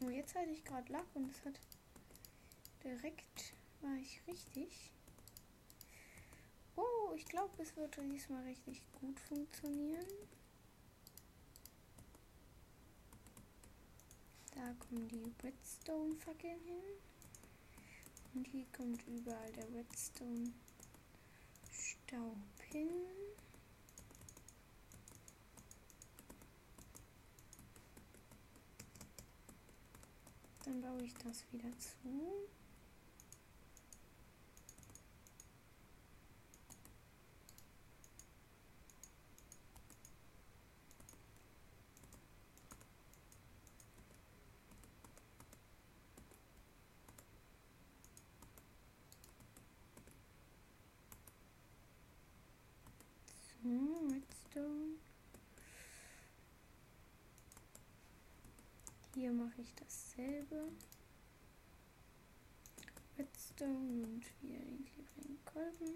Oh, 0.00 0.08
jetzt 0.08 0.34
hatte 0.34 0.48
ich 0.48 0.64
gerade 0.64 0.90
Lack 0.90 1.04
und 1.12 1.30
es 1.30 1.44
hat 1.44 1.60
direkt 2.82 3.52
war 3.82 3.94
ich 3.96 4.22
richtig. 4.26 4.90
Oh, 6.76 7.12
ich 7.14 7.26
glaube, 7.26 7.62
es 7.62 7.76
wird 7.76 7.94
diesmal 8.10 8.42
richtig 8.44 8.80
gut 8.98 9.20
funktionieren. 9.20 10.06
Da 14.58 14.74
kommen 14.80 15.06
die 15.06 15.32
Redstone-Fackeln 15.44 16.58
hin. 16.64 16.82
Und 18.34 18.44
hier 18.48 18.66
kommt 18.76 19.06
überall 19.06 19.52
der 19.52 19.72
Redstone-Staub 19.72 20.50
hin. 22.72 22.90
Dann 30.64 30.80
baue 30.80 31.04
ich 31.04 31.14
das 31.14 31.44
wieder 31.52 31.70
zu. 31.78 32.48
Hier 59.18 59.32
mache 59.32 59.60
ich 59.60 59.74
dasselbe. 59.74 60.70
Redstone 63.18 64.04
und 64.04 64.24
wieder 64.40 64.60
den 64.60 64.84
klebrigen 64.84 65.44
Kolben. 65.44 65.94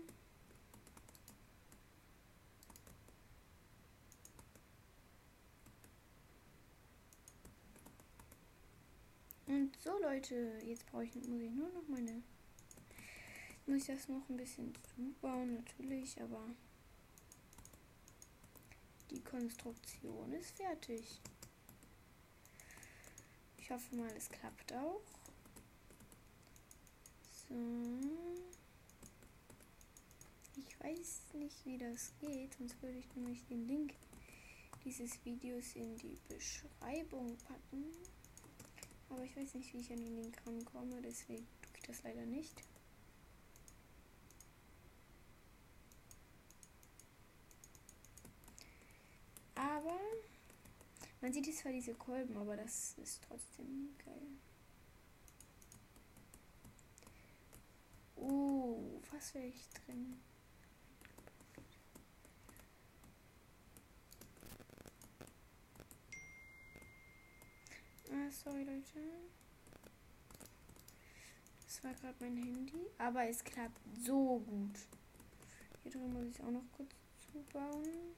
Und 9.46 9.76
so 9.80 9.96
Leute, 10.02 10.58
jetzt 10.66 10.84
brauche 10.86 11.04
ich, 11.04 11.14
muss 11.14 11.40
ich 11.40 11.52
nur 11.52 11.68
noch 11.68 11.86
meine. 11.86 12.24
Muss 13.66 13.82
ich 13.82 13.86
das 13.86 14.08
noch 14.08 14.28
ein 14.28 14.36
bisschen 14.36 14.74
zubauen, 14.96 15.54
natürlich, 15.54 16.20
aber 16.20 16.42
die 19.12 19.22
Konstruktion 19.22 20.32
ist 20.32 20.56
fertig. 20.56 21.20
Ich 23.58 23.70
hoffe 23.70 23.94
mal, 23.94 24.10
es 24.16 24.28
klappt 24.28 24.72
auch. 24.72 25.02
So. 27.48 27.54
Ich 30.56 30.80
weiß 30.80 31.20
nicht, 31.34 31.64
wie 31.64 31.78
das 31.78 32.12
geht, 32.20 32.54
sonst 32.54 32.80
würde 32.82 32.98
ich 32.98 33.14
nämlich 33.14 33.44
den 33.46 33.66
Link 33.66 33.94
dieses 34.84 35.24
Videos 35.24 35.74
in 35.74 35.96
die 35.98 36.18
Beschreibung 36.28 37.36
packen. 37.38 37.84
Aber 39.08 39.22
ich 39.24 39.36
weiß 39.36 39.54
nicht, 39.54 39.72
wie 39.74 39.78
ich 39.78 39.92
an 39.92 40.00
den 40.00 40.16
Link 40.16 40.36
rankomme, 40.46 41.00
deswegen 41.02 41.46
tue 41.62 41.76
ich 41.76 41.82
das 41.82 42.02
leider 42.02 42.24
nicht. 42.24 42.62
Aber 49.62 50.00
man 51.20 51.32
sieht 51.32 51.54
zwar 51.54 51.70
diese 51.70 51.94
Kolben, 51.94 52.36
aber 52.36 52.56
das 52.56 52.94
ist 52.98 53.22
trotzdem 53.28 53.96
geil. 54.04 54.26
Oh, 58.16 59.00
was 59.12 59.32
wäre 59.34 59.46
ich 59.46 59.68
drin? 59.70 60.20
Ah, 68.10 68.30
sorry 68.30 68.64
Leute. 68.64 69.00
Das 71.64 71.84
war 71.84 71.94
gerade 71.94 72.16
mein 72.18 72.36
Handy. 72.36 72.86
Aber 72.98 73.28
es 73.28 73.44
klappt 73.44 73.80
so 74.04 74.40
gut. 74.40 74.76
Hier 75.82 75.92
drin 75.92 76.12
muss 76.12 76.26
ich 76.26 76.42
auch 76.42 76.50
noch 76.50 76.64
kurz 76.76 76.90
zubauen. 77.32 78.16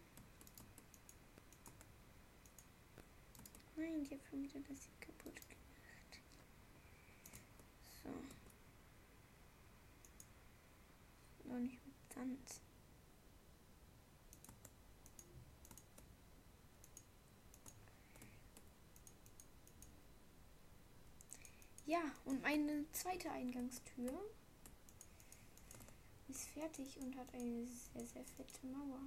Nein, 3.76 4.04
die 4.04 4.14
haben 4.14 4.42
wieder 4.42 4.60
das 4.60 4.84
hier 4.84 5.00
kaputt 5.00 5.34
gemacht. 5.34 6.20
So. 8.02 8.10
Noch 11.48 11.58
nicht 11.58 11.84
mit 11.84 11.94
Sand. 12.14 12.60
Ja, 21.87 22.00
und 22.24 22.42
meine 22.42 22.90
zweite 22.92 23.30
Eingangstür 23.30 24.12
ist 26.28 26.46
fertig 26.46 26.98
und 26.98 27.14
hat 27.16 27.32
eine 27.34 27.66
sehr, 27.66 28.06
sehr 28.06 28.24
fette 28.24 28.66
Mauer. 28.66 29.00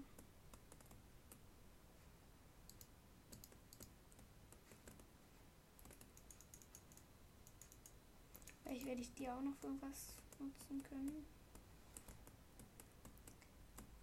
Vielleicht 8.77 8.85
werde 8.85 9.01
ich 9.01 9.13
die 9.15 9.27
auch 9.27 9.41
noch 9.41 9.55
für 9.55 9.67
irgendwas 9.67 10.13
nutzen 10.37 10.83
können. 10.83 11.25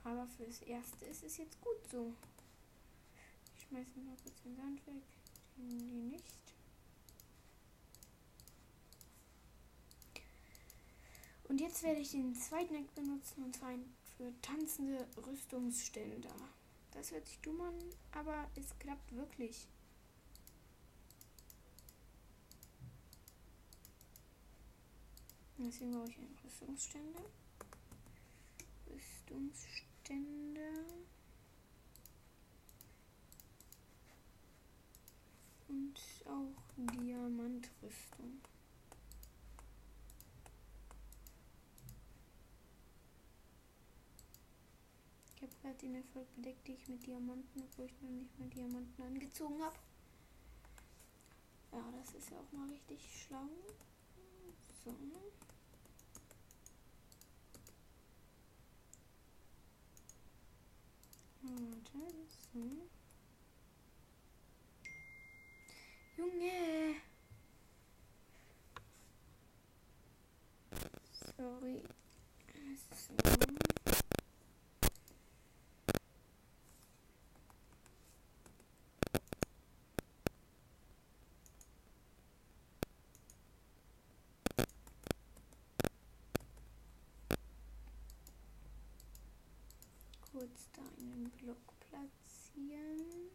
Aber 0.02 0.26
fürs 0.26 0.62
Erste 0.62 1.04
ist 1.04 1.22
es 1.22 1.36
jetzt 1.36 1.60
gut 1.60 1.88
so. 1.88 2.12
Ich 3.56 3.62
schmeiße 3.68 4.00
mal 4.00 4.16
kurz 4.20 4.42
den 4.42 4.56
Sand 4.56 4.84
weg. 4.88 5.02
Den 5.56 5.78
die 5.78 6.14
nicht. 6.14 6.54
Und 11.44 11.60
jetzt 11.60 11.84
werde 11.84 12.00
ich 12.00 12.10
den 12.10 12.34
zweiten 12.34 12.74
Eck 12.74 12.92
benutzen 12.96 13.44
und 13.44 13.54
zwar 13.54 13.74
für 14.16 14.32
tanzende 14.42 15.06
Rüstungsständer. 15.24 16.34
Das 16.90 17.12
hört 17.12 17.28
sich 17.28 17.38
dumm 17.40 17.60
an, 17.60 17.78
aber 18.10 18.50
es 18.56 18.76
klappt 18.80 19.14
wirklich. 19.14 19.68
Deswegen 25.56 25.92
brauche 25.92 26.10
ich 26.10 26.18
einen 26.18 26.36
Rüstungsständer. 26.44 27.20
Rüstungsständer. 28.90 30.84
Und 35.68 36.00
auch 36.26 36.62
Diamantrüstung. 36.76 38.40
Ich 45.36 45.42
habe 45.42 45.52
gerade 45.62 45.78
den 45.78 45.94
Erfolg 45.94 46.34
bedeckt, 46.34 46.66
die 46.66 46.72
ich 46.72 46.88
mit 46.88 47.06
Diamanten, 47.06 47.62
obwohl 47.62 47.86
ich 47.86 48.00
noch 48.02 48.10
nicht 48.10 48.38
mal 48.38 48.48
Diamanten 48.48 49.02
angezogen 49.02 49.62
habe. 49.62 49.76
Ja, 51.72 51.92
das 51.98 52.14
ist 52.14 52.30
ja 52.30 52.38
auch 52.38 52.52
mal 52.52 52.68
richtig 52.68 53.00
schlau. 53.26 53.48
So. 54.84 54.90
Warte, 61.42 62.04
so. 62.52 62.60
Junge! 66.16 67.00
Sorry. 71.36 71.82
So. 72.92 73.44
Kurz 90.44 90.68
da 90.72 90.82
einen 90.98 91.30
Block 91.30 91.56
platzieren. 91.80 93.30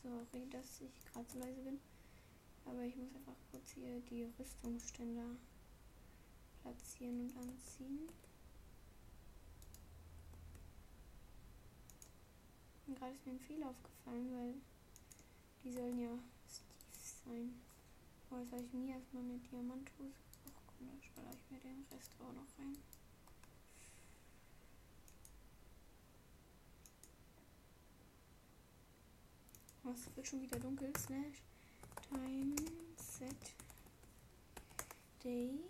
Sorry, 0.00 0.48
dass 0.48 0.80
ich 0.80 1.04
gerade 1.12 1.28
so 1.28 1.40
leise 1.40 1.60
bin. 1.62 1.80
Aber 2.64 2.82
ich 2.82 2.94
muss 2.94 3.14
einfach 3.16 3.34
kurz 3.50 3.72
hier 3.72 4.00
die 4.02 4.28
Rüstungsständer 4.38 5.36
platzieren 6.62 7.20
und 7.22 7.36
anziehen. 7.36 8.08
Und 12.86 12.96
gerade 12.96 13.12
ist 13.12 13.26
mir 13.26 13.32
ein 13.32 13.40
Fehler 13.40 13.70
aufgefallen, 13.70 14.30
weil 14.38 14.54
die 15.64 15.72
sollen 15.72 15.98
ja 15.98 16.16
Steve 16.48 17.24
sein. 17.24 17.60
Oh, 18.30 18.38
jetzt 18.38 18.52
habe 18.52 18.62
ich 18.62 18.72
mir 18.72 18.94
erstmal 18.94 19.24
eine 19.24 19.38
Diamanthose. 19.38 20.25
Komm, 20.78 20.88
dann 20.88 21.02
schnaller 21.02 21.30
ich 21.32 21.50
mir 21.50 21.60
den 21.60 21.86
Rest 21.92 22.12
auch 22.20 22.32
noch 22.32 22.58
rein. 22.58 22.76
Oh, 29.84 29.92
es 29.92 30.16
wird 30.16 30.26
schon 30.26 30.42
wieder 30.42 30.58
dunkel. 30.58 30.92
Slash 30.98 31.42
time 32.10 32.56
set 32.96 33.54
day. 35.22 35.60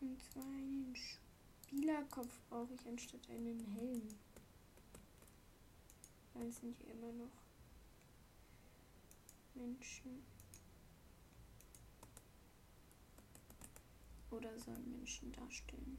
Und 0.00 0.22
zwar 0.22 0.44
einen 0.44 0.94
Spielerkopf 0.94 2.38
brauche 2.48 2.74
ich 2.74 2.86
anstatt 2.86 3.28
einen 3.28 3.60
Helm. 3.74 4.08
Weil 6.38 6.52
sind 6.52 6.76
hier 6.78 6.92
immer 6.92 7.12
noch 7.12 7.32
Menschen. 9.54 10.22
Oder 14.30 14.56
sollen 14.56 14.88
Menschen 14.92 15.32
darstellen. 15.32 15.98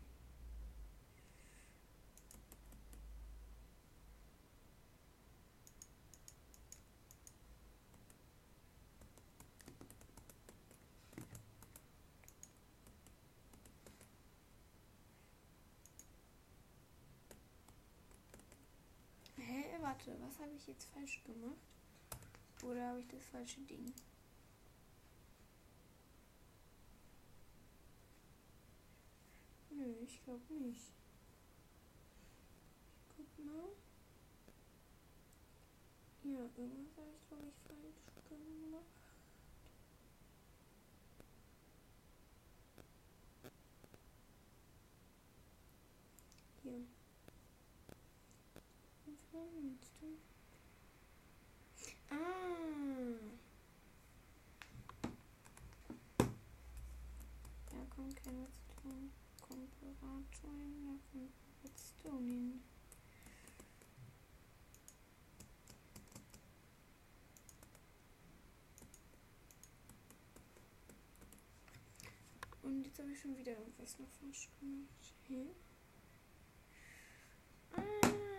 Hä, 19.36 19.66
warte, 20.10 20.22
was 20.22 20.40
habe 20.40 20.54
ich 20.56 20.68
jetzt 20.68 20.86
falsch 20.86 21.22
gemacht? 21.24 21.58
Oder 22.64 22.88
habe 22.88 23.00
ich 23.00 23.08
das 23.08 23.26
falsche 23.26 23.62
Ding? 23.62 23.94
Nö, 29.70 29.94
ich 30.04 30.22
glaube 30.24 30.54
nicht. 30.54 30.92
Ich 32.98 33.16
guck 33.16 33.46
mal. 33.46 33.70
Ja, 36.24 36.40
irgendwas 36.58 37.32
habe 37.32 37.48
ich 37.48 37.64
glaube 37.64 37.88
ich 37.88 37.96
falsch 38.04 38.60
gemacht. 38.62 38.84
Hier. 46.64 46.86
Was 49.06 49.49
meinst 49.62 49.94
du? 50.02 50.18
Ah. 52.10 52.16
Da 57.70 57.96
kommt 57.96 58.16
kein 58.24 58.36
Redstone. 58.36 59.10
Komparator 59.42 60.52
hin, 60.52 60.86
da 60.86 60.94
kommt 61.12 61.34
Redstone 61.64 62.28
hin. 62.28 62.62
Und 72.62 72.84
jetzt 72.84 73.00
habe 73.00 73.12
ich 73.12 73.20
schon 73.20 73.36
wieder 73.36 73.54
irgendwas 73.54 73.98
noch 73.98 74.10
falsch 74.20 74.50
gemacht. 74.60 75.14
Hä? 75.28 75.48
Ah, 77.76 78.39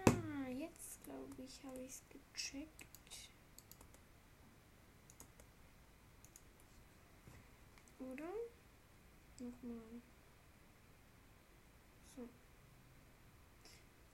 jetzt 1.01 1.05
glaube 1.05 1.43
ich, 1.43 1.65
habe 1.65 1.81
ich 1.81 1.91
es 1.91 2.03
gecheckt. 2.09 2.87
Oder? 7.99 8.33
Nochmal. 9.39 10.03
So. 12.17 12.29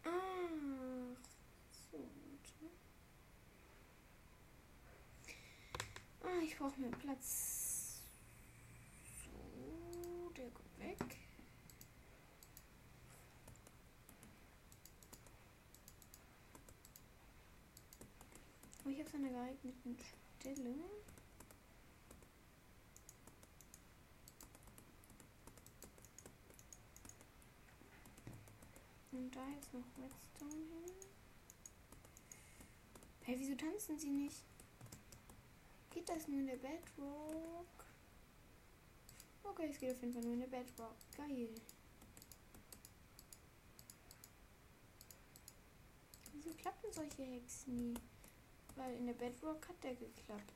Ach, 0.04 0.10
so. 1.90 1.98
warte. 1.98 2.70
Ah, 6.22 6.42
ich 6.42 6.56
brauche 6.56 6.80
mehr 6.80 6.90
Platz. 6.90 8.02
So, 9.24 10.30
der 10.36 10.50
kommt 10.50 10.78
weg. 10.78 11.16
Oh, 19.06 19.08
ich 19.08 19.14
habe 19.14 19.18
so 19.18 19.18
eine 19.18 19.30
geeignete 19.30 20.04
Stelle. 20.38 20.74
Und 29.12 29.34
da 29.34 29.48
jetzt 29.48 29.72
noch 29.72 29.84
Redstone 29.96 30.52
hin. 30.52 30.92
Hey, 33.22 33.36
wieso 33.38 33.54
tanzen 33.54 33.98
sie 33.98 34.10
nicht? 34.10 34.42
Geht 35.90 36.08
das 36.08 36.28
nur 36.28 36.40
in 36.40 36.46
der 36.46 36.56
Bedrock? 36.56 37.66
Okay, 39.42 39.68
es 39.70 39.78
geht 39.78 39.92
auf 39.92 40.00
jeden 40.00 40.12
Fall 40.12 40.22
nur 40.22 40.34
in 40.34 40.40
der 40.40 40.46
Bedrock. 40.48 40.96
Geil. 41.16 41.54
Wieso 46.32 46.50
klappen 46.54 46.92
solche 46.92 47.26
Hacks 47.26 47.66
nie? 47.66 47.94
Weil 48.76 48.94
in 48.96 49.06
der 49.06 49.14
Bedrock 49.14 49.66
hat 49.68 49.82
der 49.82 49.94
geklappt. 49.94 50.52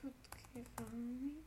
Gut, 0.00 0.14
Keramik. 0.52 1.40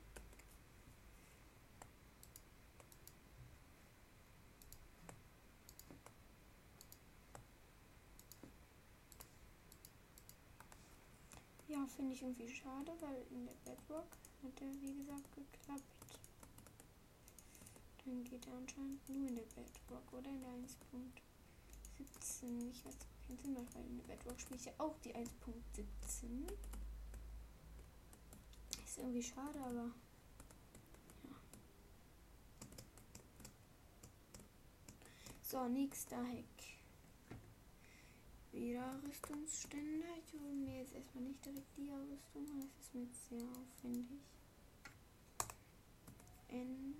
Finde 11.87 12.13
ich 12.13 12.21
irgendwie 12.21 12.49
schade, 12.49 12.93
weil 13.01 13.25
in 13.29 13.45
der 13.45 13.53
Bedrock 13.65 14.07
hat 14.41 14.61
er 14.61 14.81
wie 14.81 14.93
gesagt 14.93 15.35
geklappt. 15.35 15.83
Dann 18.03 18.23
geht 18.23 18.47
er 18.47 18.53
anscheinend 18.53 19.07
nur 19.09 19.27
in 19.27 19.35
der 19.35 19.43
Bedrock 19.43 20.13
oder 20.13 20.29
in 20.29 20.41
der 20.41 20.49
1.17. 20.49 22.69
Ich 22.71 22.85
weiß 22.85 22.97
keinen 23.27 23.37
Sinn 23.37 23.53
macht, 23.53 23.75
weil 23.75 23.85
in 23.85 23.97
der 23.97 24.15
Bedrock 24.15 24.39
spiele 24.39 24.59
ich 24.59 24.65
ja 24.65 24.71
auch 24.77 24.97
die 24.99 25.13
1.17. 25.13 25.27
Ist 28.83 28.97
irgendwie 28.97 29.23
schade, 29.23 29.59
aber 29.59 29.91
ja. 31.23 31.35
So, 35.43 35.67
nächster 35.67 36.17
Hack. 36.17 36.72
Wieder 38.53 39.01
Rüstungsständer. 39.03 40.05
Ich 40.23 40.31
hole 40.39 40.53
mir 40.53 40.77
jetzt 40.81 40.93
erstmal 40.93 41.23
nicht 41.23 41.43
direkt 41.43 41.75
die 41.75 41.89
Rüstung, 41.89 42.47
weil 42.53 42.67
das 42.67 42.85
ist 42.85 42.93
mir 42.93 43.07
sehr 43.27 43.49
aufwendig. 43.49 44.21
Endstäbchen 46.49 46.93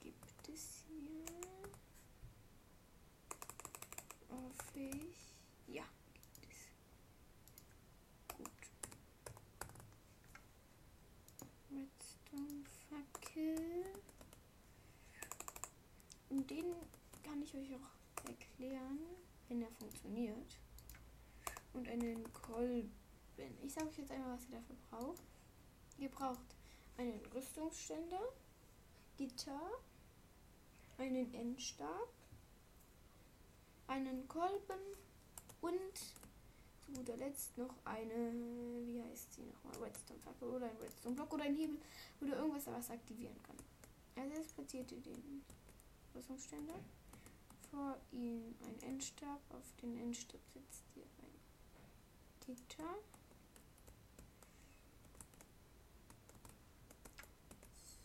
gibt 0.00 0.48
es 0.50 0.84
hier. 0.86 1.24
Hoffe 4.28 4.78
ich. 4.78 5.74
Ja, 5.74 5.84
gibt 6.12 6.46
es. 6.52 6.68
Gut. 8.36 8.50
Redstone 11.70 12.64
Fackel. 12.90 13.84
Und 16.28 16.50
den 16.50 16.74
kann 17.24 17.40
ich 17.40 17.54
euch 17.54 17.74
auch 17.76 18.26
erklären 18.28 18.98
wenn 19.48 19.62
er 19.62 19.70
funktioniert. 19.70 20.58
Und 21.72 21.88
einen 21.88 22.32
Kolben. 22.32 22.92
Ich 23.62 23.72
sage 23.72 23.88
euch 23.88 23.98
jetzt 23.98 24.10
einmal, 24.10 24.34
was 24.34 24.48
ihr 24.48 24.56
dafür 24.56 24.76
braucht. 24.90 25.22
Ihr 25.98 26.08
braucht 26.08 26.56
einen 26.96 27.20
Rüstungsständer, 27.34 28.20
Gitter, 29.16 29.60
einen 30.98 31.32
Endstab, 31.34 32.08
einen 33.86 34.26
Kolben 34.28 34.80
und 35.60 35.98
zu 36.86 36.92
guter 36.92 37.16
Letzt 37.16 37.56
noch 37.58 37.74
eine, 37.84 38.32
wie 38.86 39.02
heißt 39.02 39.34
sie 39.34 39.42
nochmal, 39.42 39.82
Redstone-Fackel 39.82 40.48
oder 40.48 40.66
ein 40.70 40.76
Redstone-Block 40.76 41.34
oder 41.34 41.44
ein 41.44 41.56
Hebel 41.56 41.78
oder 42.20 42.36
irgendwas, 42.38 42.66
was 42.66 42.90
aktivieren 42.90 43.36
kann. 43.42 43.56
Also 44.16 44.36
jetzt 44.36 44.54
platziert 44.54 44.92
ihr 44.92 45.00
den 45.00 45.42
Rüstungsständer 46.14 46.74
vor 47.76 47.98
ihm 48.10 48.54
ein 48.62 48.82
Endstab. 48.88 49.40
Auf 49.50 49.74
den 49.82 49.98
Endstab 49.98 50.40
setzt 50.54 50.84
ihr 50.94 51.04
ein 51.04 51.34
Gitter. 52.40 52.94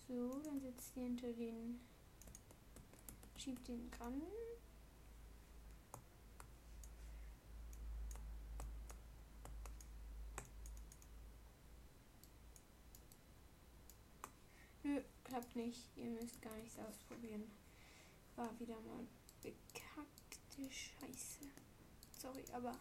So, 0.08 0.42
dann 0.44 0.60
setzt 0.60 0.98
ihr 0.98 1.04
hinter 1.04 1.32
den. 1.32 1.80
Schiebt 3.38 3.66
den 3.70 3.90
ran. 3.98 4.22
Nö, 14.84 15.02
klappt 15.24 15.56
nicht. 15.56 15.80
Ihr 15.96 16.10
müsst 16.10 16.42
gar 16.42 16.56
nichts 16.58 16.78
ausprobieren. 16.78 17.50
War 18.36 18.60
wieder 18.60 18.80
mal 18.82 19.08
bekackte 19.42 20.70
Scheiße. 20.72 21.46
Sorry, 22.20 22.44
aber 22.54 22.78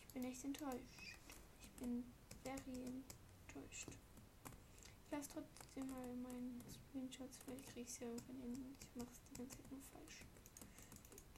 ich 0.00 0.06
bin 0.14 0.24
echt 0.24 0.44
enttäuscht. 0.44 1.18
Ich 1.60 1.70
bin 1.80 2.04
very 2.42 2.86
enttäuscht. 2.86 3.88
Ich 5.04 5.10
lasse 5.10 5.30
trotzdem 5.32 5.90
mal 5.90 6.14
meinen 6.16 6.62
Screenshots. 6.70 7.38
Vielleicht 7.44 7.66
kriege 7.66 7.80
ich 7.82 7.88
es 7.88 7.98
ja 7.98 8.08
irgendwann 8.08 8.40
hin. 8.40 8.76
Ich 8.80 8.96
mache 8.96 9.10
es 9.12 9.20
die 9.30 9.34
ganze 9.38 9.56
Zeit 9.56 9.70
nur 9.70 9.80
falsch. 9.92 10.24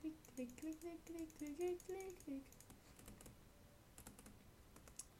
Klick, 0.00 0.14
klick, 0.34 0.56
klick, 0.56 0.80
klick, 0.80 1.04
klick, 1.04 1.38
klick, 1.38 1.56
klick, 1.56 1.86
klick, 1.86 2.24
klick. 2.24 2.42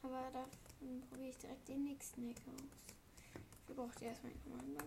Aber 0.02 0.30
davon 0.30 1.00
probiere 1.08 1.30
ich 1.30 1.38
direkt 1.38 1.68
den 1.68 1.84
nächsten 1.84 2.28
Hack 2.28 2.40
aus. 2.46 2.62
Wir 3.66 3.74
braucht 3.74 4.00
erstmal 4.02 4.32
ein 4.32 4.40
Kommando. 4.42 4.86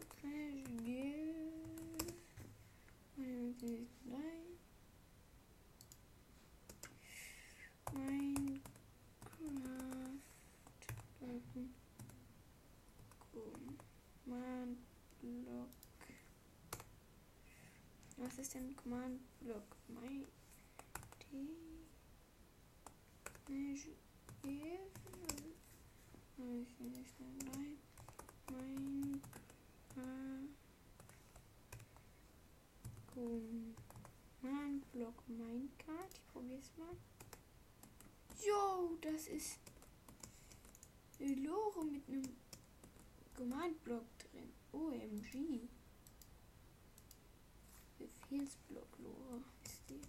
Minecraft. 7.94 8.60
Command 14.24 14.78
Block. 15.22 15.70
Was 18.18 18.38
ist 18.38 18.54
denn 18.54 18.76
Command 18.76 19.20
Block? 19.42 19.64
My 19.88 20.26
T. 21.20 21.26
Slash 23.46 23.90
Nein. 33.30 33.76
Mein 34.42 34.82
Block 34.92 35.28
Minecart. 35.28 36.14
Ich 36.14 36.28
probier's 36.30 36.72
mal. 36.78 36.96
Jo, 38.44 38.98
das 39.02 39.28
ist 39.28 39.60
Lore 41.20 41.86
mit 41.86 42.08
einem 42.08 42.36
Command 43.36 43.84
Block 43.84 44.06
drin. 44.18 44.52
OMG. 44.72 45.68
Befehlsblock 48.00 48.98
Lore 48.98 49.44
ist 49.64 49.82
die. 49.90 50.02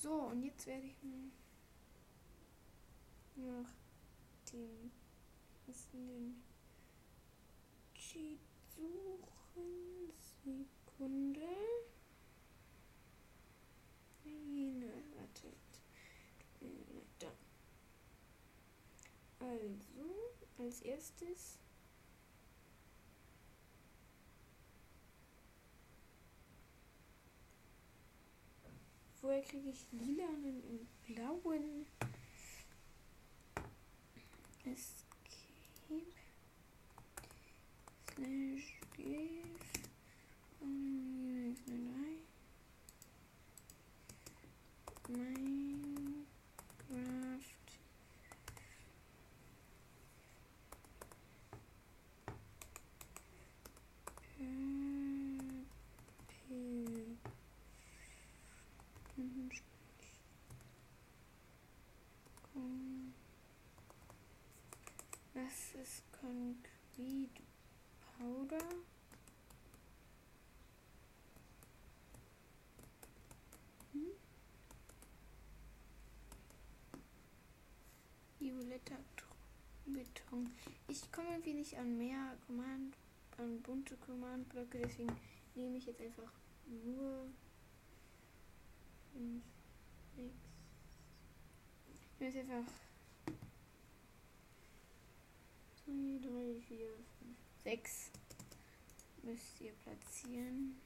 So, 0.00 0.12
und 0.12 0.42
jetzt 0.44 0.66
werde 0.66 0.86
ich 0.86 1.02
mal 1.02 1.30
nach 3.34 3.72
dem 4.52 4.92
passenden 5.66 6.51
Cheat 8.12 8.40
suchen. 8.76 10.12
Sekunde. 10.44 11.40
Nein, 14.22 14.84
wartet. 15.16 15.54
Da. 17.18 17.32
Also, 19.38 20.34
als 20.58 20.82
erstes 20.82 21.58
Woher 29.22 29.40
kriege 29.42 29.70
ich 29.70 29.86
lilanen 29.92 30.62
und 30.64 30.88
blauen? 31.06 31.86
escape 34.64 35.01
slash 38.14 38.72
give 38.96 39.42
Minecraft 45.08 45.82
Das 65.34 65.74
ist 65.82 66.02
Concrete 66.12 67.51
Powder. 68.22 68.64
Hm? 73.92 74.12
Violetter 78.38 78.98
Beton. 79.86 80.52
Ich 80.86 81.10
komme 81.10 81.30
irgendwie 81.30 81.54
nicht 81.54 81.76
an 81.76 81.98
mehr 81.98 82.36
Command, 82.46 82.96
an 83.38 83.60
bunte 83.62 83.96
Command-Blöcke, 83.96 84.78
deswegen 84.78 85.16
nehme 85.56 85.78
ich 85.78 85.86
jetzt 85.86 86.00
einfach 86.00 86.32
nur 86.84 87.26
5, 89.14 89.42
6. 90.14 90.30
Ich 91.92 92.20
nehme 92.20 92.32
jetzt 92.32 92.50
einfach 92.50 92.72
2, 95.84 95.92
3, 96.22 96.60
4, 96.68 96.86
5, 96.86 97.36
6 97.64 98.11
müsst 99.22 99.60
ihr 99.60 99.72
platzieren. 99.72 100.80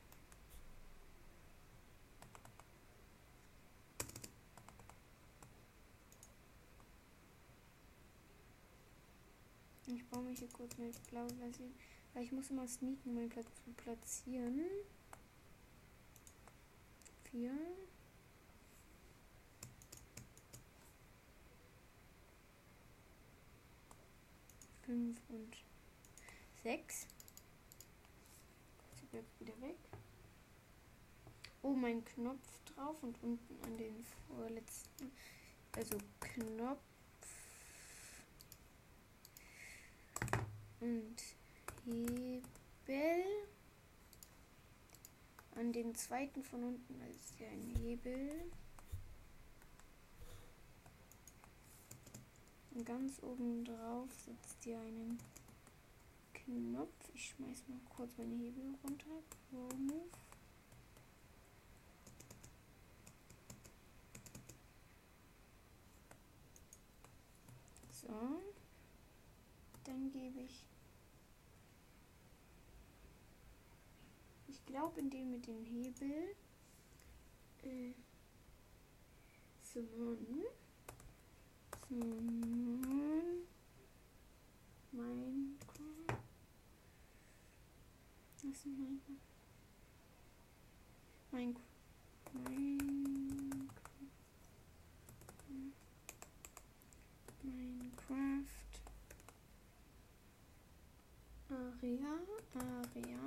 Ich 9.87 10.05
baue 10.09 10.25
mich 10.25 10.41
hier 10.41 10.49
kurz 10.49 10.77
mit 10.79 10.95
blau 11.07 11.27
lassen, 11.41 11.75
weil 12.13 12.25
ich 12.25 12.33
muss 12.33 12.51
immer 12.51 12.67
sneaken, 12.67 13.15
meinen 13.15 13.29
Platz 13.29 13.47
zu 13.65 13.73
platzieren. 13.73 14.61
4 17.31 17.51
5 24.87 25.19
und 25.31 25.57
6. 26.63 27.07
Bleibt 29.17 29.41
wieder 29.41 29.61
weg. 29.63 29.79
Oh, 31.63 31.73
mein 31.73 32.05
Knopf 32.05 32.61
drauf 32.67 33.03
und 33.03 33.17
unten 33.23 33.65
an 33.65 33.79
den 33.79 34.05
vorletzten. 34.29 35.11
Also 35.75 35.97
Knopf 36.21 36.83
und 40.81 41.17
Hebel. 41.87 43.25
An 45.55 45.73
den 45.73 45.95
zweiten 45.95 46.45
von 46.45 46.63
unten 46.63 47.01
ist 47.09 47.41
ja 47.41 47.49
ein 47.49 47.75
Hebel. 47.81 48.53
Und 52.73 52.85
ganz 52.85 53.23
oben 53.23 53.65
drauf 53.65 54.11
sitzt 54.27 54.67
ihr 54.67 54.79
einen 54.79 55.19
Knopf. 56.47 57.11
Ich 57.13 57.31
schmeiß 57.31 57.65
mal 57.67 57.81
kurz 57.89 58.17
meine 58.17 58.37
Hebel 58.37 58.73
runter. 58.83 59.23
Move. 59.51 60.09
So. 67.91 68.41
Dann 69.85 70.11
gebe 70.13 70.41
ich. 70.41 70.65
Ich 74.47 74.65
glaube, 74.67 75.01
in 75.01 75.11
dem 75.11 75.33
mit 75.33 75.47
dem 75.49 75.65
Hebel. 75.65 76.37
Äh, 77.65 77.93
Simon. 79.63 80.45
Simon. 81.89 83.47
Minecraft. 84.93 85.66
Was 88.49 88.55
ist 88.59 88.67
Minecraft? 88.79 89.17
Minecraft. 91.33 91.67
Minecraft. 97.43 98.73
Aria, 101.51 102.15
Aria. 102.55 103.25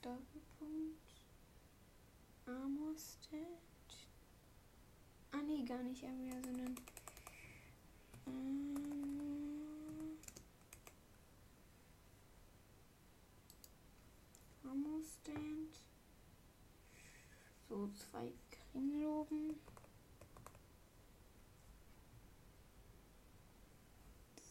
Doppelpunkt. 0.00 1.08
Amostet. 2.46 3.42
Ah 5.32 5.42
nee, 5.46 5.62
gar 5.64 5.82
nicht 5.82 6.02
Area, 6.02 6.40
sondern 6.42 6.74
ähm, 8.26 9.17
Ammostand. 15.34 15.78
So, 17.68 17.88
zwei 17.88 18.32
Kringloben. 18.50 19.54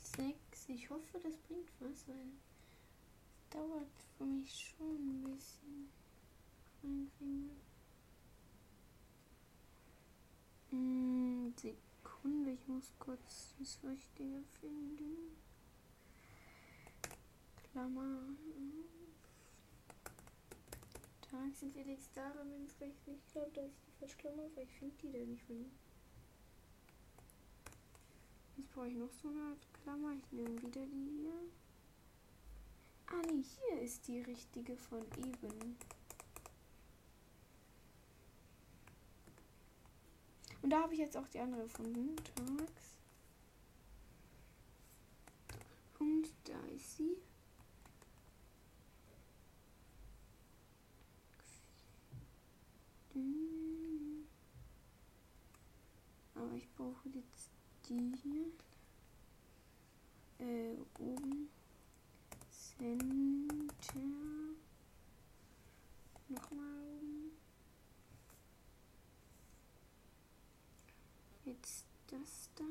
Sechs. 0.02 0.70
Ich 0.70 0.90
hoffe, 0.90 1.20
das 1.24 1.38
bringt 1.48 1.70
was, 1.80 2.08
weil 2.08 2.16
es 2.16 3.50
dauert 3.50 3.88
für 4.18 4.26
mich 4.26 4.74
schon 4.78 4.96
ein 4.96 5.24
bisschen. 5.24 5.90
Mm, 10.72 11.50
Sekunde, 11.56 12.52
ich 12.52 12.68
muss 12.68 12.92
kurz 13.00 13.56
das 13.60 13.80
Richtige 13.84 14.44
finden. 14.60 15.38
Klammer. 17.72 18.20
Tag 21.30 21.54
sind 21.56 21.76
wir 21.76 21.84
nichts 21.84 22.10
daran, 22.14 22.52
wenn 22.52 22.64
es 22.64 22.78
gleich 22.78 22.96
nicht 23.06 23.28
klappt, 23.32 23.58
dass 23.58 23.66
ich 23.66 23.80
die 23.86 23.92
falsch 24.00 24.18
klammer, 24.18 24.44
weil 24.56 24.64
ich 24.64 24.72
finde 24.72 24.96
die 25.02 25.12
da 25.12 25.20
nicht 25.20 25.44
von. 25.44 25.70
Jetzt 28.56 28.72
brauche 28.72 28.88
ich 28.88 28.96
noch 28.96 29.12
so 29.12 29.28
eine 29.28 29.58
Klammer. 29.84 30.14
Ich 30.14 30.32
nehme 30.32 30.62
wieder 30.62 30.86
die 30.86 31.10
hier. 31.22 31.34
Ah 33.08 33.22
nee, 33.28 33.44
hier 33.44 33.82
ist 33.82 34.08
die 34.08 34.22
richtige 34.22 34.78
von 34.78 35.02
eben. 35.18 35.78
Und 40.62 40.70
da 40.70 40.82
habe 40.82 40.94
ich 40.94 41.00
jetzt 41.00 41.16
auch 41.16 41.28
die 41.28 41.40
andere 41.40 41.64
gefunden. 41.64 42.16
Tags. 42.36 42.98
Und 46.00 46.34
da 46.46 46.60
ist 46.76 46.98
sie. 46.98 47.18
Aber 56.36 56.54
ich 56.54 56.70
brauche 56.76 57.10
jetzt 57.10 57.52
die 57.90 58.14
hier. 58.22 58.52
Äh, 60.40 60.78
oben. 61.00 61.50
Center. 62.50 64.00
Nochmal 66.30 66.84
oben. 66.84 67.32
Jetzt 71.46 71.86
das 72.08 72.50
da. 72.56 72.64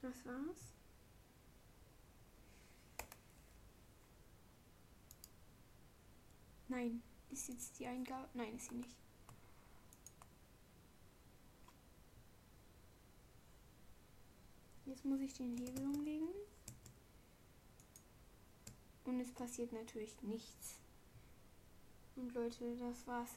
Das 0.00 0.24
war's. 0.24 0.72
Nein, 6.68 7.02
ist 7.30 7.48
jetzt 7.48 7.78
die 7.78 7.86
Eingabe. 7.86 8.28
Nein, 8.34 8.56
ist 8.56 8.68
sie 8.68 8.76
nicht. 8.76 8.96
Jetzt 14.86 15.04
muss 15.04 15.20
ich 15.20 15.34
den 15.34 15.56
Hebel 15.56 15.84
umlegen. 15.84 16.28
Und 19.04 19.20
es 19.20 19.32
passiert 19.32 19.72
natürlich 19.72 20.20
nichts. 20.22 20.78
Und 22.16 22.32
Leute, 22.34 22.76
das 22.76 23.06
war's. 23.06 23.30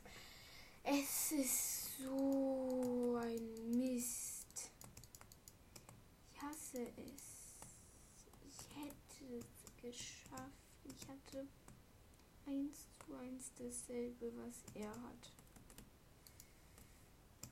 Es 0.83 1.31
ist 1.31 1.97
so 1.97 3.19
ein 3.21 3.71
Mist. 3.77 4.71
Ich 6.31 6.41
hasse 6.41 6.81
es. 6.97 7.57
Ich 8.47 8.75
hätte 8.75 9.35
es 9.37 9.81
geschafft. 9.81 10.53
Ich 10.85 11.07
hatte 11.07 11.47
eins 12.45 12.88
eins 13.17 13.51
dasselbe, 13.57 14.31
was 14.37 14.63
er 14.75 14.89
hat. 14.89 15.31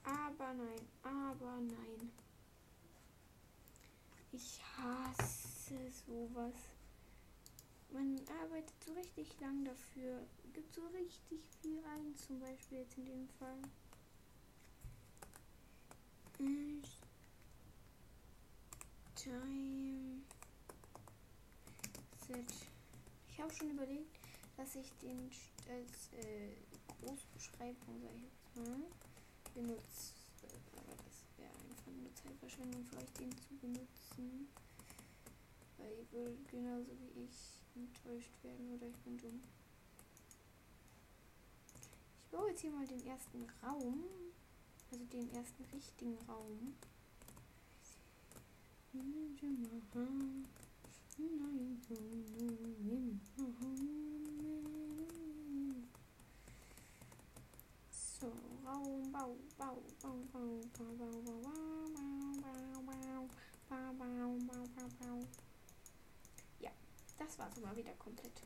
Aber 0.04 0.54
nein, 0.54 0.88
aber 1.04 1.60
nein. 1.62 2.12
Ich 4.32 4.62
hasse 4.78 5.92
sowas. 6.06 6.56
Man 7.92 8.20
arbeitet 8.42 8.76
so 8.86 8.94
richtig 8.94 9.40
lang 9.40 9.64
dafür, 9.66 10.28
gibt 10.54 10.74
so 10.74 10.86
richtig 10.88 11.42
viel 11.62 11.84
ein, 11.86 12.16
zum 12.16 12.40
Beispiel 12.40 12.80
jetzt 12.80 12.98
in 12.98 13.06
dem 13.06 13.28
Fall. 13.40 13.62
Time 19.28 20.22
Set. 22.28 22.46
Ich 23.30 23.42
habe 23.42 23.54
schon 23.54 23.72
überlegt, 23.72 24.17
dass 24.58 24.76
ich 24.76 24.92
den 25.02 25.30
als 25.70 26.12
äh, 26.14 26.50
Großbeschreibung, 27.00 28.02
sag 28.02 28.12
ich 28.16 28.24
jetzt 28.24 28.56
mal, 28.56 28.82
benutze. 29.54 30.14
Aber 30.76 30.96
das 30.98 31.24
wäre 31.38 31.52
einfach 31.52 31.92
nur 31.94 32.14
Zeitverschwendung 32.16 32.84
für 32.86 32.98
euch, 32.98 33.14
den 33.20 33.32
zu 33.38 33.56
benutzen. 33.62 34.50
Weil 35.78 35.94
ihr 36.00 36.12
würdet 36.12 36.50
genauso 36.50 36.92
wie 37.00 37.24
ich 37.24 37.62
enttäuscht 37.76 38.34
werden 38.44 38.74
oder 38.74 38.88
ich 38.88 38.98
bin 38.98 39.18
dumm. 39.18 39.42
Ich 42.24 42.32
baue 42.32 42.50
jetzt 42.50 42.62
hier 42.62 42.72
mal 42.72 42.88
den 42.88 43.06
ersten 43.06 43.46
Raum. 43.64 44.04
Also 44.92 45.04
den 45.06 45.30
ersten 45.34 45.64
richtigen 45.66 46.18
Raum. 46.28 46.76
So, 48.94 49.00
Raum, 49.00 49.36
Bau, 51.88 51.96
Bau, 53.38 53.54
Bau, 53.60 54.37
Ja, 66.60 66.72
das 67.18 67.40
war 67.40 67.50
so 67.50 67.62
mal 67.62 67.76
wieder 67.78 67.94
komplett. 67.94 68.44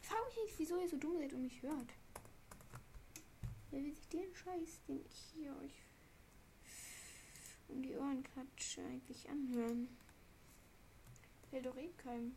Ich 0.00 0.08
frage 0.08 0.24
mich 0.26 0.36
nicht, 0.36 0.58
wieso 0.58 0.80
ihr 0.80 0.88
so 0.88 0.96
dumm 0.96 1.18
seid 1.18 1.32
und 1.34 1.42
mich 1.42 1.62
hört. 1.62 1.92
Wer 3.70 3.84
will 3.84 3.94
sich 3.94 4.08
den 4.08 4.34
Scheiß, 4.34 4.80
den 4.88 5.04
ich 5.04 5.32
hier 5.34 5.54
euch 5.58 5.84
um 7.68 7.82
die 7.82 7.96
Ohren 7.96 8.22
klatsche, 8.22 8.82
eigentlich 8.84 9.28
anhören? 9.28 9.88
Will 11.50 11.62
doch 11.62 11.76
eh 11.76 11.92
keinem. 11.98 12.34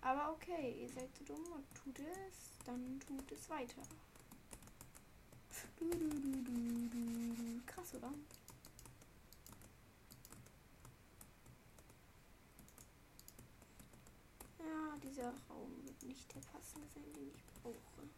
Aber 0.00 0.32
okay, 0.32 0.76
ihr 0.80 0.88
seid 0.88 1.08
so 1.16 1.24
dumm 1.24 1.44
und 1.52 1.64
tut 1.74 1.98
es, 1.98 2.50
dann 2.64 3.00
tut 3.00 3.32
es 3.32 3.48
weiter. 3.50 3.82
Du, 5.78 5.90
Krass, 7.66 7.94
oder? 7.94 8.12
Ja, 14.58 14.96
dieser 15.02 15.32
Raum 15.48 15.70
wird 15.84 16.02
nicht 16.02 16.34
der 16.34 16.40
passende 16.40 16.86
sein, 16.94 17.12
den 17.14 17.28
ich 17.34 17.44
brauche. 17.62 18.08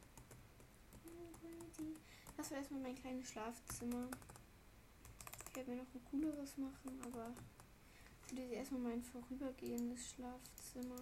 Das 2.36 2.50
war 2.50 2.58
erstmal 2.58 2.80
mein 2.80 2.94
kleines 2.94 3.28
Schlafzimmer. 3.28 4.08
Ich 5.48 5.56
werde 5.56 5.70
mir 5.70 5.76
noch 5.76 5.94
ein 5.94 6.04
cooleres 6.10 6.56
machen, 6.56 7.00
aber 7.04 7.34
das 8.30 8.38
ist 8.38 8.52
erstmal 8.52 8.80
mein 8.80 9.02
vorübergehendes 9.02 10.10
Schlafzimmer. 10.12 10.96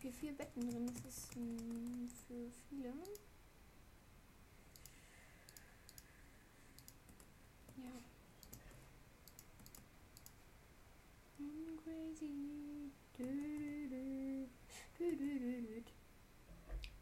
okay, 0.00 0.12
vier 0.12 0.32
Betten 0.32 0.62
drin. 0.70 0.86
Das 0.86 1.14
ist 1.14 1.34
hm, 1.34 2.08
für 2.26 2.50
viele. 2.68 2.88
Ja. 7.76 7.92
I'm 11.38 11.76
crazy. 11.84 12.30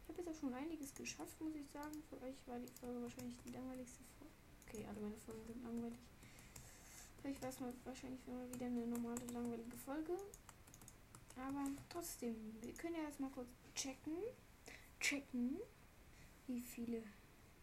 Ich 0.01 0.09
habe 0.09 0.17
jetzt 0.17 0.27
auch 0.27 0.39
schon 0.39 0.53
einiges 0.53 0.93
geschafft, 0.93 1.39
muss 1.39 1.55
ich 1.55 1.69
sagen. 1.69 2.03
Für 2.09 2.21
euch 2.21 2.35
war 2.47 2.59
die 2.59 2.67
Folge 2.67 3.01
wahrscheinlich 3.01 3.37
die 3.45 3.51
langweiligste 3.51 4.03
Folge. 4.17 4.33
Okay, 4.67 4.85
alle 4.89 4.99
meine 4.99 5.17
Folgen 5.17 5.45
sind 5.45 5.63
langweilig. 5.63 5.99
Für 7.21 7.29
euch 7.29 7.41
war 7.41 7.49
es 7.49 7.59
mal 7.61 7.73
wahrscheinlich 7.85 8.27
mal 8.27 8.53
wieder 8.53 8.65
eine 8.65 8.87
normale, 8.87 9.25
langweilige 9.31 9.77
Folge. 9.77 10.17
Aber 11.39 11.65
trotzdem, 11.89 12.35
wir 12.61 12.73
können 12.73 12.95
ja 12.95 13.03
erstmal 13.03 13.29
kurz 13.31 13.49
checken. 13.75 14.17
Checken, 14.99 15.57
wie 16.47 16.61
viele 16.61 17.01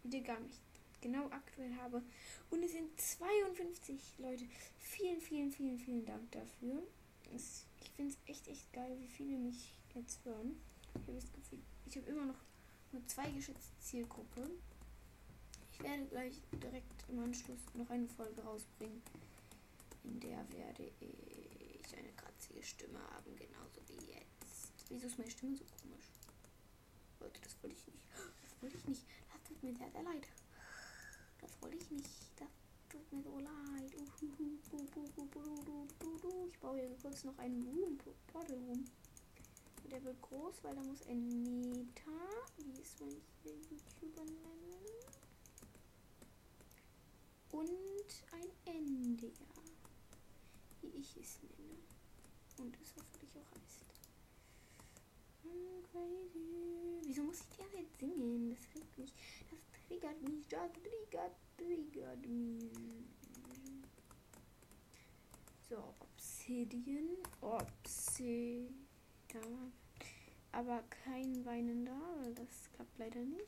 Wiedergaben 0.02 0.46
ich 0.48 0.60
genau 1.00 1.26
aktuell 1.26 1.74
habe. 1.76 2.02
Und 2.50 2.62
es 2.62 2.72
sind 2.72 2.98
52 2.98 4.18
Leute. 4.18 4.44
Vielen, 4.78 5.20
vielen, 5.20 5.52
vielen, 5.52 5.78
vielen 5.78 6.06
Dank 6.06 6.30
dafür. 6.32 6.82
Ich 7.34 7.90
finde 7.96 8.12
es 8.12 8.30
echt, 8.30 8.48
echt 8.48 8.72
geil, 8.72 8.96
wie 9.00 9.08
viele 9.08 9.36
mich 9.36 9.74
jetzt 9.94 10.24
hören. 10.24 10.56
Ich 10.94 11.02
habe 11.02 11.14
das 11.14 11.32
Gefühl, 11.32 11.58
ich 11.86 11.96
habe 11.96 12.06
immer 12.06 12.26
noch 12.26 12.40
nur 12.92 13.06
zwei 13.06 13.30
geschätzte 13.30 13.78
Zielgruppe. 13.80 14.50
Ich 15.72 15.82
werde 15.82 16.06
gleich 16.06 16.40
direkt 16.52 17.04
im 17.08 17.18
Anschluss 17.18 17.60
noch 17.74 17.90
eine 17.90 18.08
Folge 18.08 18.42
rausbringen. 18.42 19.02
In 20.04 20.20
der 20.20 20.38
werde 20.52 20.90
ich 21.00 21.35
eine 22.50 22.60
kratzige 22.60 22.62
Stimme 22.62 23.00
haben, 23.12 23.36
genauso 23.36 23.80
wie 23.88 24.12
jetzt. 24.12 24.72
Wieso 24.88 25.06
ist 25.06 25.18
meine 25.18 25.30
Stimme 25.30 25.56
so 25.56 25.64
komisch? 25.64 26.06
Leute, 27.20 27.40
das 27.40 27.56
wollte 27.62 27.76
ich 27.76 27.86
nicht. 27.86 28.02
Das 28.42 28.62
wollte 28.62 28.76
ich 28.76 28.86
nicht. 28.86 29.04
Das 29.32 29.42
tut 29.42 29.62
mir 29.62 29.74
sehr, 29.74 29.90
sehr 29.90 30.02
leid. 30.02 30.28
Das 31.40 31.50
wollte 31.60 31.76
ich 31.76 31.90
nicht. 31.90 32.10
Das 32.36 32.48
tut 32.88 33.12
mir 33.12 33.22
so 33.22 33.38
leid. 33.38 33.92
Ich 36.48 36.58
baue 36.60 36.78
hier 36.78 36.96
kurz 37.02 37.24
noch 37.24 37.38
einen 37.38 37.62
Room, 37.66 37.98
Portal 38.26 38.56
Room. 38.56 38.84
Der 39.90 40.02
wird 40.02 40.20
groß, 40.20 40.54
weil 40.62 40.74
da 40.74 40.82
muss 40.82 41.06
ein 41.06 41.42
Meta, 41.42 42.10
wie 42.58 42.80
ist 42.80 43.00
man 43.00 43.14
hier 43.42 43.54
YouTuber 43.54 44.24
nennen, 44.24 44.84
und 47.52 48.24
ein 48.32 48.50
NDR, 48.64 49.30
wie 50.82 50.88
ich 50.88 51.16
es 51.16 51.38
nenne. 51.42 51.95
Und 52.58 52.76
es 52.82 52.94
hoffentlich 52.96 53.30
auch 53.36 53.50
heißt. 53.54 53.84
Hm, 55.42 55.82
crazy. 55.92 57.00
Wieso 57.04 57.22
muss 57.24 57.40
ich 57.40 57.48
die 57.56 57.76
jetzt 57.78 57.98
singen? 57.98 58.50
Das 58.50 58.64
regt 58.74 58.98
mich. 58.98 59.12
Das 59.50 59.60
triggert 59.88 60.22
mich. 60.22 60.46
Das 60.48 60.70
triggert, 60.72 61.36
triggert 61.56 62.26
mich. 62.26 62.70
So, 65.68 65.94
Obsidian. 66.00 67.16
Obsidian. 67.40 68.72
Aber 70.52 70.82
kein 71.04 71.44
Weinender, 71.44 72.00
weil 72.22 72.34
das 72.34 72.72
klappt 72.74 72.98
leider 72.98 73.20
nicht. 73.20 73.44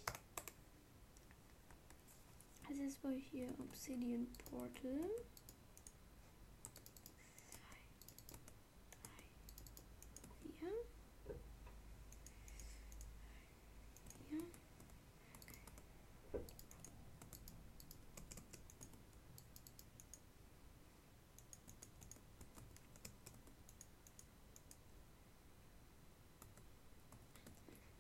Also 2.69 2.83
jetzt 2.83 3.03
war 3.03 3.13
hier 3.13 3.49
Obsidian 3.59 4.27
Portal. 4.51 5.09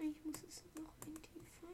Ich 0.00 0.24
muss 0.24 0.42
es 0.48 0.62
noch 0.74 0.92
ein 1.06 1.14
tiefer. 1.22 1.68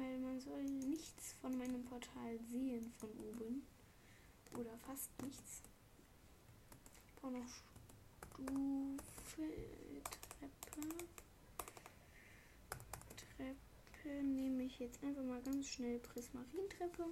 Weil 0.00 0.18
man 0.18 0.40
soll 0.40 0.64
nichts 0.64 1.34
von 1.40 1.56
meinem 1.56 1.84
Portal 1.84 2.38
sehen 2.50 2.92
von 2.98 3.10
oben. 3.10 3.62
Oder 4.58 4.76
fast 4.78 5.10
nichts 5.22 5.62
brauche 7.20 7.32
noch 7.32 7.46
Stufe, 7.48 9.42
Treppe. 10.38 10.88
Treppe 13.36 14.22
nehme 14.24 14.62
ich 14.64 14.78
jetzt 14.78 15.02
einfach 15.04 15.22
mal 15.22 15.42
ganz 15.42 15.68
schnell 15.68 15.98
Prismarintreppe, 15.98 17.04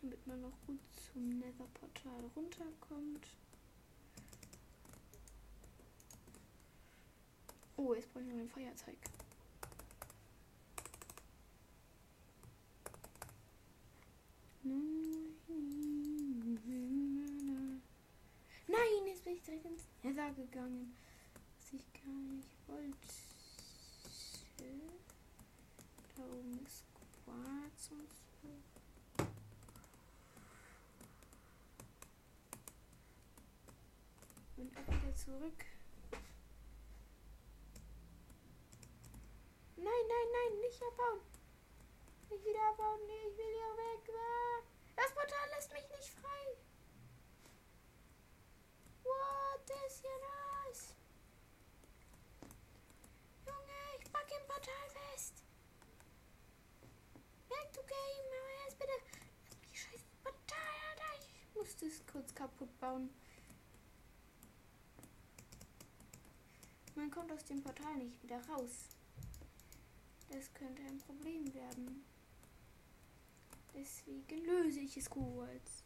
damit 0.00 0.26
man 0.26 0.40
noch 0.40 0.52
gut 0.66 0.80
zum 1.12 1.28
Nether-Portal 1.40 2.30
runterkommt. 2.36 3.26
Oh, 7.76 7.94
jetzt 7.94 8.12
brauche 8.12 8.24
ich 8.24 8.28
noch 8.28 8.38
ein 8.38 8.48
Feuerzeug. 8.48 8.98
Direkt 19.48 19.64
ins 19.64 19.88
Nether 20.02 20.30
gegangen. 20.32 20.94
Was 21.56 21.72
ich 21.72 21.92
gar 21.92 22.12
nicht 22.12 22.56
wollte. 22.66 22.96
Da 26.16 26.24
oben 26.24 26.60
ist 26.66 26.84
Quarz 27.24 27.90
und 27.90 28.12
so. 28.12 28.48
Und 34.56 34.76
ab 34.76 34.86
wieder 34.86 35.14
zurück. 35.14 35.64
Nein, 39.76 39.84
nein, 39.84 40.28
nein, 40.32 40.60
nicht 40.60 40.82
abbauen. 40.82 41.37
Nicht 42.30 42.44
wieder 42.44 42.68
abbauen. 42.70 43.00
Nee, 43.06 43.28
ich 43.30 43.36
will 43.36 43.52
hier 43.52 43.76
weg. 43.76 44.10
Das 44.96 45.12
Portal 45.14 45.48
lässt 45.54 45.72
mich 45.72 45.88
nicht 45.96 46.10
frei. 46.10 46.56
What 49.02 49.70
ist 49.86 50.00
hier 50.00 50.18
los? 50.26 50.94
Junge, 53.46 53.78
ich 53.98 54.12
pack 54.12 54.30
im 54.30 54.46
Portal 54.46 54.88
fest. 54.90 55.42
Back 57.48 57.72
to 57.72 57.80
game, 57.82 58.28
aber 58.28 58.64
jetzt 58.64 58.78
bitte. 58.78 58.92
Lass 59.48 59.60
mich 59.60 59.80
scheiß 59.80 60.04
Portal, 60.22 60.74
Alter. 60.90 61.18
Ich 61.20 61.54
musste 61.54 61.86
es 61.86 62.06
kurz 62.06 62.34
kaputt 62.34 62.78
bauen. 62.80 63.14
Man 66.94 67.10
kommt 67.10 67.32
aus 67.32 67.44
dem 67.44 67.62
Portal 67.62 67.96
nicht 67.96 68.22
wieder 68.22 68.44
raus. 68.48 68.88
Das 70.28 70.52
könnte 70.52 70.82
ein 70.82 70.98
Problem 70.98 71.54
werden. 71.54 72.04
Deswegen 73.78 74.44
löse 74.44 74.80
ich 74.80 74.96
es 74.96 75.08
kurz. 75.08 75.84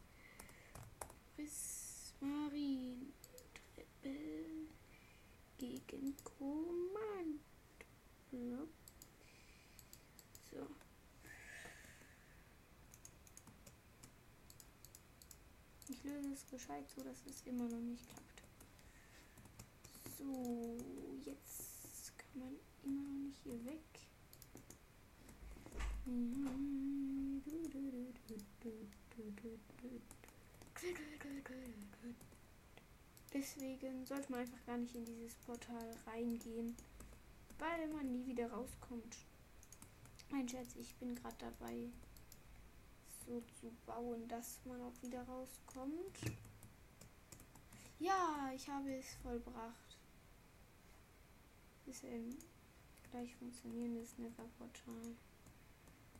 Bis 1.37 2.15
Marin. 2.19 3.13
Treppe 3.75 4.15
gegen 5.59 6.15
Kommando. 6.23 7.39
So. 10.49 10.67
Ich 15.87 16.03
löse 16.03 16.33
es 16.33 16.47
gescheit 16.47 16.89
so, 16.89 17.03
dass 17.03 17.23
es 17.27 17.43
immer 17.45 17.67
noch 17.69 17.79
nicht 17.79 18.07
klappt. 18.07 18.43
So, 20.17 20.77
jetzt 21.25 22.17
kann 22.17 22.39
man 22.39 22.55
immer 22.83 23.03
noch 23.03 23.19
nicht 23.19 23.39
hier 23.43 23.63
weg. 23.65 23.92
Deswegen 33.33 34.05
sollte 34.05 34.31
man 34.31 34.41
einfach 34.41 34.65
gar 34.65 34.77
nicht 34.77 34.95
in 34.95 35.05
dieses 35.05 35.35
Portal 35.35 35.97
reingehen, 36.05 36.75
weil 37.57 37.87
man 37.87 38.11
nie 38.11 38.25
wieder 38.25 38.51
rauskommt. 38.51 39.17
Mein 40.29 40.47
Schatz, 40.47 40.75
ich 40.75 40.93
bin 40.95 41.15
gerade 41.15 41.35
dabei, 41.39 41.89
so 43.25 43.41
zu 43.59 43.71
bauen, 43.85 44.27
dass 44.27 44.59
man 44.65 44.81
auch 44.81 45.01
wieder 45.01 45.23
rauskommt. 45.23 46.19
Ja, 47.99 48.51
ich 48.53 48.67
habe 48.67 48.93
es 48.93 49.13
vollbracht. 49.21 49.97
Ist 51.85 52.03
ein 52.03 52.37
gleich 53.09 53.35
funktionierendes 53.35 54.17
Nether-Portal. 54.17 55.15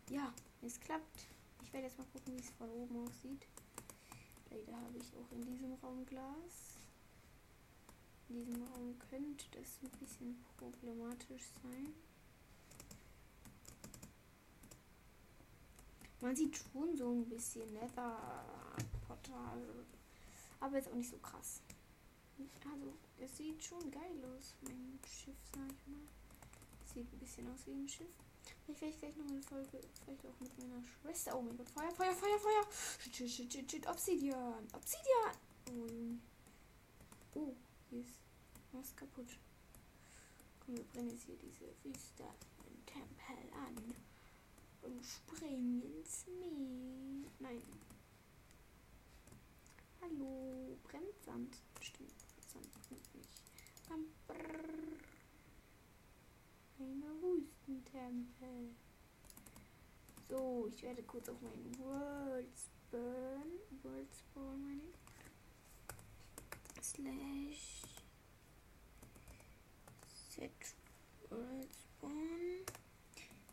Ja, 0.10 0.34
es 0.62 0.80
klappt. 0.80 1.28
Ich 1.64 1.74
werde 1.74 1.88
jetzt 1.88 1.98
mal 1.98 2.08
gucken, 2.14 2.36
wie 2.36 2.42
es 2.42 2.50
von 2.52 2.70
oben 2.70 3.08
aussieht. 3.08 3.48
Leider 4.50 4.76
habe 4.80 4.98
ich 4.98 5.16
auch 5.16 5.32
in 5.32 5.42
diesem 5.42 5.74
Raum 5.76 6.06
Glas. 6.06 6.78
In 8.30 8.36
diesem 8.36 8.64
Raum 8.64 8.98
könnte 9.10 9.46
das 9.52 9.80
ein 9.82 9.90
bisschen 10.00 10.44
problematisch 10.58 11.44
sein. 11.64 11.94
Man 16.22 16.36
sieht 16.36 16.58
schon 16.58 16.96
so 16.96 17.12
ein 17.12 17.26
bisschen 17.28 17.74
Nether-Portal. 17.74 19.62
Aber 20.60 20.80
ist 20.80 20.88
auch 20.88 20.96
nicht 20.96 21.10
so 21.10 21.18
krass. 21.18 21.62
Also, 22.72 22.94
es 23.20 23.38
sieht 23.38 23.64
schon 23.64 23.92
geil 23.92 24.24
aus, 24.24 24.56
mein 24.62 25.00
Schiff, 25.06 25.36
sag 25.54 25.70
ich 25.72 25.88
mal. 25.88 26.00
Sieht 26.94 27.12
ein 27.12 27.20
bisschen 27.20 27.52
aus 27.52 27.66
wie 27.66 27.72
ein 27.72 27.88
Schiff. 27.88 28.14
Vielleicht 28.66 28.82
werde 28.82 28.94
ich 28.94 29.00
gleich 29.00 29.18
noch 29.18 29.30
eine 29.30 29.42
Folge, 29.42 29.80
vielleicht 30.04 30.26
auch 30.26 30.40
mit 30.40 30.58
meiner 30.58 30.82
Schwester. 30.84 31.38
Oh 31.38 31.42
mein 31.42 31.58
Gott, 31.58 31.70
Feuer, 31.70 31.92
Feuer, 31.92 32.14
Feuer, 32.14 32.40
Feuer. 32.40 32.68
Shit, 33.00 33.16
shit, 33.16 33.30
shit, 33.30 33.54
shit, 33.54 33.72
shit. 33.72 33.88
Obsidian, 33.88 34.68
Obsidian. 34.74 35.36
Oh, 35.70 37.40
oh, 37.40 37.56
hier 37.90 38.02
ist 38.02 38.20
was 38.72 38.96
kaputt. 38.96 39.28
Komm, 40.60 40.78
wir 40.78 40.84
brennen 40.86 41.10
jetzt 41.10 41.24
hier 41.26 41.36
diese 41.36 41.66
Wüste 41.84 42.24
im 42.66 42.86
Tempel 42.86 43.54
an. 43.54 43.76
Und 44.82 45.06
springen 45.06 45.82
ins 45.82 46.26
Meer. 46.28 47.30
Nein. 47.40 47.62
Hallo, 50.02 50.78
brennt 50.84 51.20
Sand. 51.26 51.58
Stimmt, 51.82 52.12
Sand 52.52 52.70
brennt 52.74 53.16
nicht. 53.16 53.30
Bam, 53.88 54.06
brrr. 54.28 54.74
Eine 56.80 57.82
Wüstentempel. 58.14 58.76
So, 60.30 60.68
ich 60.68 60.82
werde 60.84 61.04
kurz 61.04 61.30
auf 61.30 61.42
meinen 61.42 61.78
World 61.80 62.48
Spawn. 62.56 63.60
World 63.84 64.16
Spawn 64.16 64.62
meine 64.62 64.82
ich. 64.84 64.96
Slash 66.84 67.82
set 70.30 70.76
World 71.30 71.70
Spawn. 71.74 72.66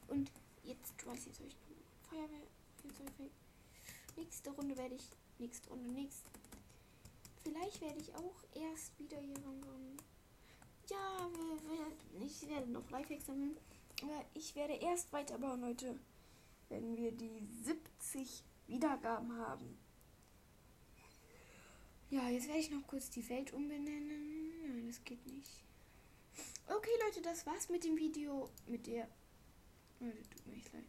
Und 0.08 0.30
jetzt 0.64 1.06
weiß 1.06 1.26
ich, 1.26 1.40
ich 1.46 1.56
Feuerwehr. 2.08 2.46
Feuerwehr. 2.76 3.30
Nächste 4.16 4.50
Runde 4.50 4.76
werde 4.76 4.94
ich. 4.94 5.08
Nächste 5.38 5.70
Runde, 5.70 5.90
nächste. 5.90 6.28
Vielleicht 7.42 7.80
werde 7.80 7.98
ich 7.98 8.14
auch 8.14 8.44
erst 8.54 8.98
wieder 8.98 9.18
hier 9.18 9.36
rankommen. 9.36 9.96
Ja, 10.88 11.30
ich 12.20 12.48
werde 12.48 12.70
noch 12.70 12.90
Lifehacks 12.90 13.26
sammeln. 13.26 13.56
Ich 14.34 14.54
werde 14.54 14.74
erst 14.74 15.12
weiterbauen, 15.12 15.60
Leute. 15.60 15.98
Wenn 16.68 16.96
wir 16.96 17.12
die 17.12 17.46
70 17.62 18.44
Wiedergaben 18.66 19.36
haben. 19.36 19.78
Ja, 22.10 22.28
jetzt 22.28 22.48
werde 22.48 22.60
ich 22.60 22.70
noch 22.70 22.86
kurz 22.86 23.10
die 23.10 23.28
Welt 23.28 23.52
umbenennen. 23.52 24.50
Nein, 24.66 24.86
das 24.86 25.02
geht 25.04 25.24
nicht. 25.26 25.64
Okay, 26.66 26.90
Leute, 27.04 27.22
das 27.22 27.46
war's 27.46 27.68
mit 27.68 27.84
dem 27.84 27.96
Video. 27.96 28.50
Mit 28.66 28.86
der. 28.86 29.08
Leute, 29.98 30.22
tut 30.30 30.46
mir 30.46 30.54
echt 30.54 30.72
leid. 30.72 30.84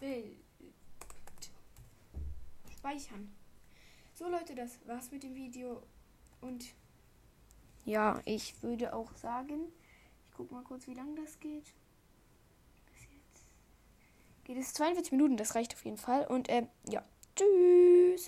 Welt. 0.00 0.40
Speichern. 2.70 3.41
So, 4.14 4.28
Leute, 4.28 4.54
das 4.54 4.78
war's 4.86 5.10
mit 5.10 5.22
dem 5.22 5.34
Video. 5.34 5.82
Und 6.40 6.74
ja, 7.84 8.20
ich 8.24 8.62
würde 8.62 8.94
auch 8.94 9.14
sagen, 9.16 9.72
ich 10.26 10.32
guck 10.36 10.50
mal 10.52 10.62
kurz, 10.62 10.86
wie 10.86 10.94
lange 10.94 11.14
das 11.20 11.40
geht. 11.40 11.72
Bis 12.92 13.02
jetzt 13.02 13.46
geht 14.44 14.58
es 14.58 14.74
42 14.74 15.12
Minuten, 15.12 15.36
das 15.36 15.54
reicht 15.54 15.74
auf 15.74 15.84
jeden 15.84 15.96
Fall. 15.96 16.26
Und 16.26 16.50
ähm, 16.50 16.68
ja, 16.88 17.02
tschüss. 17.36 18.20